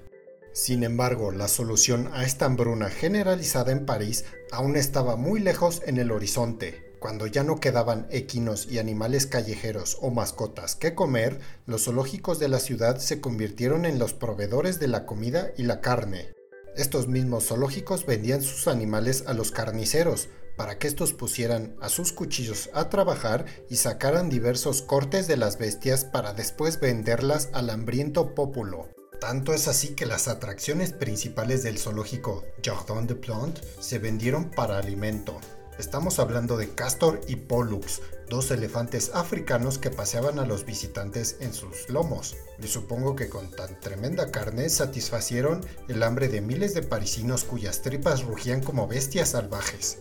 Sin 0.52 0.84
embargo, 0.84 1.30
la 1.30 1.48
solución 1.48 2.10
a 2.12 2.24
esta 2.24 2.44
hambruna 2.44 2.90
generalizada 2.90 3.72
en 3.72 3.86
París 3.86 4.26
aún 4.52 4.76
estaba 4.76 5.16
muy 5.16 5.40
lejos 5.40 5.80
en 5.86 5.96
el 5.98 6.12
horizonte. 6.12 6.83
Cuando 7.04 7.26
ya 7.26 7.44
no 7.44 7.60
quedaban 7.60 8.06
equinos 8.08 8.66
y 8.70 8.78
animales 8.78 9.26
callejeros 9.26 9.98
o 10.00 10.10
mascotas 10.10 10.74
que 10.74 10.94
comer, 10.94 11.38
los 11.66 11.84
zoológicos 11.84 12.38
de 12.38 12.48
la 12.48 12.58
ciudad 12.58 12.96
se 12.96 13.20
convirtieron 13.20 13.84
en 13.84 13.98
los 13.98 14.14
proveedores 14.14 14.80
de 14.80 14.88
la 14.88 15.04
comida 15.04 15.50
y 15.58 15.64
la 15.64 15.82
carne. 15.82 16.32
Estos 16.78 17.06
mismos 17.06 17.48
zoológicos 17.48 18.06
vendían 18.06 18.40
sus 18.40 18.68
animales 18.68 19.24
a 19.26 19.34
los 19.34 19.50
carniceros, 19.50 20.30
para 20.56 20.78
que 20.78 20.86
estos 20.86 21.12
pusieran 21.12 21.76
a 21.82 21.90
sus 21.90 22.10
cuchillos 22.14 22.70
a 22.72 22.88
trabajar 22.88 23.44
y 23.68 23.76
sacaran 23.76 24.30
diversos 24.30 24.80
cortes 24.80 25.26
de 25.26 25.36
las 25.36 25.58
bestias 25.58 26.06
para 26.06 26.32
después 26.32 26.80
venderlas 26.80 27.50
al 27.52 27.68
hambriento 27.68 28.34
pópulo. 28.34 28.88
Tanto 29.20 29.52
es 29.52 29.68
así 29.68 29.88
que 29.88 30.06
las 30.06 30.26
atracciones 30.26 30.94
principales 30.94 31.62
del 31.62 31.76
zoológico 31.76 32.44
Jardin 32.64 33.06
de 33.06 33.14
Plantes 33.14 33.62
se 33.78 33.98
vendieron 33.98 34.48
para 34.48 34.78
alimento. 34.78 35.38
Estamos 35.76 36.20
hablando 36.20 36.56
de 36.56 36.68
Castor 36.68 37.20
y 37.26 37.34
Pollux, 37.34 38.00
dos 38.28 38.52
elefantes 38.52 39.10
africanos 39.12 39.78
que 39.78 39.90
paseaban 39.90 40.38
a 40.38 40.46
los 40.46 40.64
visitantes 40.64 41.36
en 41.40 41.52
sus 41.52 41.88
lomos. 41.88 42.36
Y 42.62 42.68
supongo 42.68 43.16
que 43.16 43.28
con 43.28 43.50
tan 43.50 43.80
tremenda 43.80 44.30
carne 44.30 44.68
satisfacieron 44.68 45.66
el 45.88 46.04
hambre 46.04 46.28
de 46.28 46.40
miles 46.40 46.74
de 46.74 46.82
parisinos 46.82 47.42
cuyas 47.42 47.82
tripas 47.82 48.22
rugían 48.22 48.62
como 48.62 48.86
bestias 48.86 49.30
salvajes. 49.30 49.98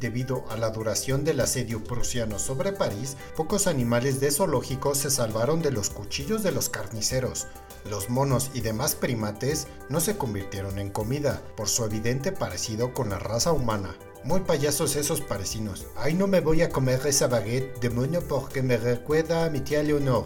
Debido 0.00 0.44
a 0.50 0.56
la 0.56 0.70
duración 0.70 1.22
del 1.22 1.38
asedio 1.38 1.84
prusiano 1.84 2.40
sobre 2.40 2.72
París, 2.72 3.16
pocos 3.36 3.68
animales 3.68 4.18
de 4.18 4.32
zoológicos 4.32 4.98
se 4.98 5.10
salvaron 5.12 5.62
de 5.62 5.70
los 5.70 5.90
cuchillos 5.90 6.42
de 6.42 6.50
los 6.50 6.68
carniceros. 6.68 7.46
Los 7.88 8.10
monos 8.10 8.50
y 8.54 8.60
demás 8.62 8.96
primates 8.96 9.68
no 9.88 10.00
se 10.00 10.16
convirtieron 10.16 10.80
en 10.80 10.90
comida, 10.90 11.40
por 11.56 11.68
su 11.68 11.84
evidente 11.84 12.32
parecido 12.32 12.92
con 12.92 13.10
la 13.10 13.20
raza 13.20 13.52
humana. 13.52 13.96
Muy 14.24 14.40
payasos 14.40 14.94
esos 14.94 15.20
parecinos. 15.20 15.86
Ay, 15.96 16.14
no 16.14 16.28
me 16.28 16.40
voy 16.40 16.62
a 16.62 16.68
comer 16.68 17.00
esa 17.06 17.26
baguette 17.26 17.80
de 17.80 17.90
mono 17.90 18.20
porque 18.20 18.62
me 18.62 18.76
recuerda 18.76 19.44
a 19.44 19.50
mi 19.50 19.60
tía 19.60 19.82
Leonor. 19.82 20.24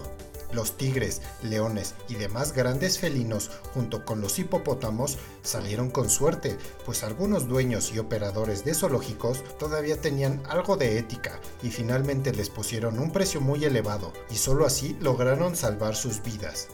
Los 0.53 0.77
tigres, 0.77 1.23
leones 1.43 1.95
y 2.09 2.15
demás 2.15 2.53
grandes 2.53 2.99
felinos, 2.99 3.51
junto 3.73 4.05
con 4.05 4.21
los 4.21 4.39
hipopótamos, 4.39 5.19
salieron 5.43 5.91
con 5.91 6.11
suerte, 6.11 6.59
pues 6.85 7.05
algunos 7.05 7.49
dueños 7.49 7.91
y 7.95 7.99
operadores 7.99 8.65
de 8.65 8.75
zoológicos 8.75 9.43
todavía 9.59 9.99
tenían 9.99 10.43
algo 10.47 10.77
de 10.77 10.99
ética 10.99 11.41
y 11.63 11.71
finalmente 11.71 12.33
les 12.33 12.51
pusieron 12.51 12.99
un 12.99 13.11
precio 13.11 13.41
muy 13.41 13.65
elevado 13.65 14.13
y 14.31 14.37
solo 14.37 14.67
así 14.67 14.97
lograron 15.01 15.57
salvar 15.57 15.97
sus 15.97 16.23
vidas. 16.23 16.69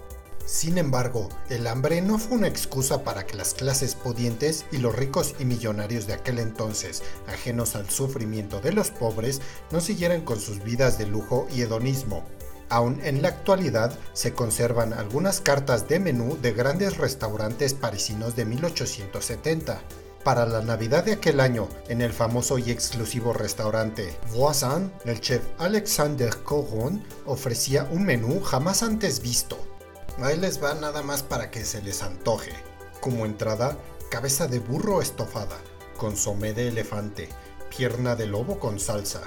Sin 0.52 0.76
embargo, 0.76 1.30
el 1.48 1.66
hambre 1.66 2.02
no 2.02 2.18
fue 2.18 2.36
una 2.36 2.46
excusa 2.46 3.04
para 3.04 3.26
que 3.26 3.38
las 3.38 3.54
clases 3.54 3.94
pudientes 3.94 4.66
y 4.70 4.76
los 4.76 4.94
ricos 4.94 5.34
y 5.38 5.46
millonarios 5.46 6.06
de 6.06 6.12
aquel 6.12 6.38
entonces, 6.38 7.02
ajenos 7.26 7.74
al 7.74 7.88
sufrimiento 7.88 8.60
de 8.60 8.72
los 8.72 8.90
pobres, 8.90 9.40
no 9.70 9.80
siguieran 9.80 10.20
con 10.20 10.38
sus 10.38 10.62
vidas 10.62 10.98
de 10.98 11.06
lujo 11.06 11.48
y 11.54 11.62
hedonismo. 11.62 12.26
Aún 12.68 13.00
en 13.02 13.22
la 13.22 13.28
actualidad 13.28 13.98
se 14.12 14.34
conservan 14.34 14.92
algunas 14.92 15.40
cartas 15.40 15.88
de 15.88 16.00
menú 16.00 16.36
de 16.42 16.52
grandes 16.52 16.98
restaurantes 16.98 17.72
parisinos 17.72 18.36
de 18.36 18.44
1870. 18.44 19.80
Para 20.22 20.44
la 20.44 20.60
Navidad 20.60 21.04
de 21.04 21.14
aquel 21.14 21.40
año, 21.40 21.66
en 21.88 22.02
el 22.02 22.12
famoso 22.12 22.58
y 22.58 22.70
exclusivo 22.70 23.32
restaurante 23.32 24.18
Voisin, 24.34 24.92
el 25.06 25.18
chef 25.18 25.42
Alexander 25.56 26.36
Coron 26.42 27.02
ofrecía 27.24 27.88
un 27.90 28.04
menú 28.04 28.42
jamás 28.42 28.82
antes 28.82 29.22
visto. 29.22 29.71
Ahí 30.18 30.36
les 30.36 30.62
va 30.62 30.74
nada 30.74 31.02
más 31.02 31.22
para 31.22 31.50
que 31.50 31.64
se 31.64 31.82
les 31.82 32.02
antoje. 32.02 32.52
Como 33.00 33.24
entrada, 33.24 33.78
cabeza 34.10 34.46
de 34.46 34.58
burro 34.58 35.00
estofada, 35.00 35.58
consomé 35.96 36.52
de 36.52 36.68
elefante, 36.68 37.28
pierna 37.76 38.14
de 38.14 38.26
lobo 38.26 38.58
con 38.58 38.78
salsa, 38.78 39.22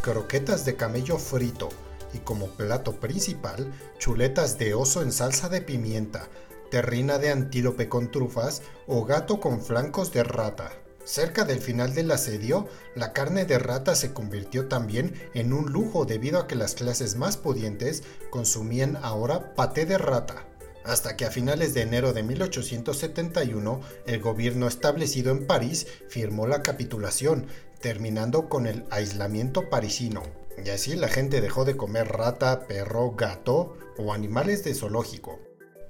croquetas 0.00 0.64
de 0.64 0.74
camello 0.74 1.18
frito 1.18 1.68
y 2.14 2.18
como 2.18 2.48
plato 2.48 2.98
principal, 2.98 3.72
chuletas 3.98 4.58
de 4.58 4.74
oso 4.74 5.02
en 5.02 5.12
salsa 5.12 5.48
de 5.48 5.60
pimienta, 5.60 6.28
terrina 6.70 7.18
de 7.18 7.30
antílope 7.30 7.88
con 7.88 8.10
trufas 8.10 8.62
o 8.86 9.04
gato 9.04 9.38
con 9.38 9.62
flancos 9.62 10.12
de 10.12 10.24
rata. 10.24 10.81
Cerca 11.04 11.44
del 11.44 11.58
final 11.58 11.94
del 11.94 12.10
asedio, 12.12 12.68
la 12.94 13.12
carne 13.12 13.44
de 13.44 13.58
rata 13.58 13.96
se 13.96 14.12
convirtió 14.12 14.68
también 14.68 15.14
en 15.34 15.52
un 15.52 15.72
lujo 15.72 16.04
debido 16.04 16.38
a 16.38 16.46
que 16.46 16.54
las 16.54 16.74
clases 16.74 17.16
más 17.16 17.36
pudientes 17.36 18.04
consumían 18.30 18.96
ahora 19.02 19.54
paté 19.54 19.84
de 19.84 19.98
rata. 19.98 20.46
Hasta 20.84 21.16
que 21.16 21.24
a 21.24 21.30
finales 21.30 21.74
de 21.74 21.82
enero 21.82 22.12
de 22.12 22.22
1871 22.22 23.80
el 24.06 24.20
gobierno 24.20 24.68
establecido 24.68 25.32
en 25.32 25.46
París 25.46 25.86
firmó 26.08 26.46
la 26.46 26.62
capitulación, 26.62 27.46
terminando 27.80 28.48
con 28.48 28.66
el 28.66 28.84
aislamiento 28.90 29.70
parisino. 29.70 30.22
Y 30.64 30.70
así 30.70 30.94
la 30.94 31.08
gente 31.08 31.40
dejó 31.40 31.64
de 31.64 31.76
comer 31.76 32.08
rata, 32.08 32.66
perro, 32.68 33.12
gato 33.12 33.76
o 33.96 34.12
animales 34.12 34.62
de 34.64 34.74
zoológico. 34.74 35.40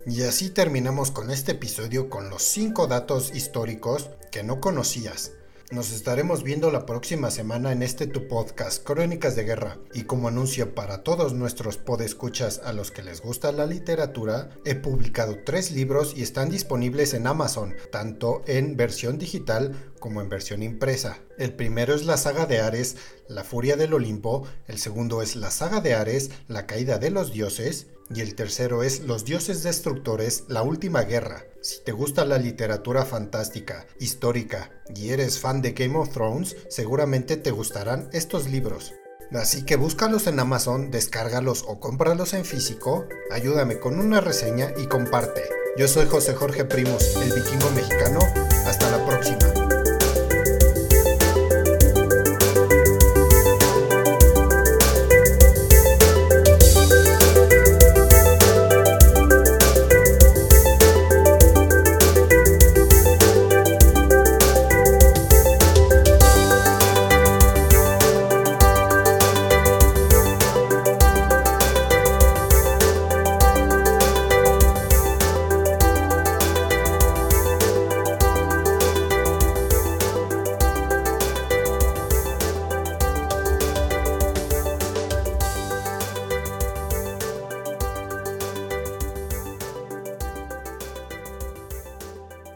Y 0.04 0.22
así 0.22 0.50
terminamos 0.50 1.12
con 1.12 1.30
este 1.30 1.52
episodio 1.52 2.10
con 2.10 2.28
los 2.28 2.42
5 2.42 2.88
datos 2.88 3.32
históricos 3.34 4.10
que 4.32 4.42
no 4.42 4.60
conocías. 4.60 5.30
Nos 5.70 5.92
estaremos 5.92 6.42
viendo 6.42 6.72
la 6.72 6.86
próxima 6.86 7.30
semana 7.30 7.70
en 7.70 7.84
este 7.84 8.08
tu 8.08 8.26
podcast, 8.26 8.84
Crónicas 8.84 9.36
de 9.36 9.44
Guerra. 9.44 9.78
Y 9.94 10.02
como 10.02 10.26
anuncio 10.26 10.74
para 10.74 11.04
todos 11.04 11.34
nuestros 11.34 11.78
podescuchas 11.78 12.60
a 12.64 12.72
los 12.72 12.90
que 12.90 13.04
les 13.04 13.22
gusta 13.22 13.52
la 13.52 13.64
literatura, 13.64 14.50
he 14.64 14.74
publicado 14.74 15.38
tres 15.46 15.70
libros 15.70 16.14
y 16.16 16.22
están 16.22 16.50
disponibles 16.50 17.14
en 17.14 17.28
Amazon, 17.28 17.74
tanto 17.92 18.42
en 18.46 18.76
versión 18.76 19.18
digital 19.18 19.91
como 20.02 20.20
en 20.20 20.28
versión 20.28 20.62
impresa. 20.62 21.20
El 21.38 21.54
primero 21.54 21.94
es 21.94 22.04
la 22.04 22.18
saga 22.18 22.44
de 22.44 22.60
Ares, 22.60 22.96
La 23.28 23.44
Furia 23.44 23.76
del 23.76 23.94
Olimpo, 23.94 24.46
el 24.66 24.78
segundo 24.78 25.22
es 25.22 25.36
la 25.36 25.50
saga 25.50 25.80
de 25.80 25.94
Ares, 25.94 26.30
La 26.48 26.66
Caída 26.66 26.98
de 26.98 27.10
los 27.10 27.32
Dioses, 27.32 27.86
y 28.14 28.20
el 28.20 28.34
tercero 28.34 28.82
es 28.82 29.00
Los 29.00 29.24
Dioses 29.24 29.62
Destructores, 29.62 30.44
La 30.48 30.62
Última 30.62 31.02
Guerra. 31.02 31.44
Si 31.62 31.82
te 31.84 31.92
gusta 31.92 32.24
la 32.24 32.36
literatura 32.36 33.06
fantástica, 33.06 33.86
histórica 34.00 34.72
y 34.94 35.10
eres 35.10 35.38
fan 35.38 35.62
de 35.62 35.72
Game 35.72 35.96
of 35.96 36.10
Thrones, 36.10 36.56
seguramente 36.68 37.36
te 37.36 37.52
gustarán 37.52 38.10
estos 38.12 38.50
libros. 38.50 38.92
Así 39.32 39.64
que 39.64 39.76
búscalos 39.76 40.26
en 40.26 40.40
Amazon, 40.40 40.90
descárgalos 40.90 41.64
o 41.66 41.80
cómpralos 41.80 42.34
en 42.34 42.44
físico, 42.44 43.06
ayúdame 43.30 43.78
con 43.78 43.98
una 43.98 44.20
reseña 44.20 44.74
y 44.76 44.86
comparte. 44.86 45.42
Yo 45.78 45.88
soy 45.88 46.06
José 46.06 46.34
Jorge 46.34 46.66
Primos, 46.66 47.16
el 47.16 47.32
vikingo 47.32 47.70
mexicano. 47.70 48.18
Hasta 48.66 48.90
la 48.90 49.06
próxima. 49.06 49.51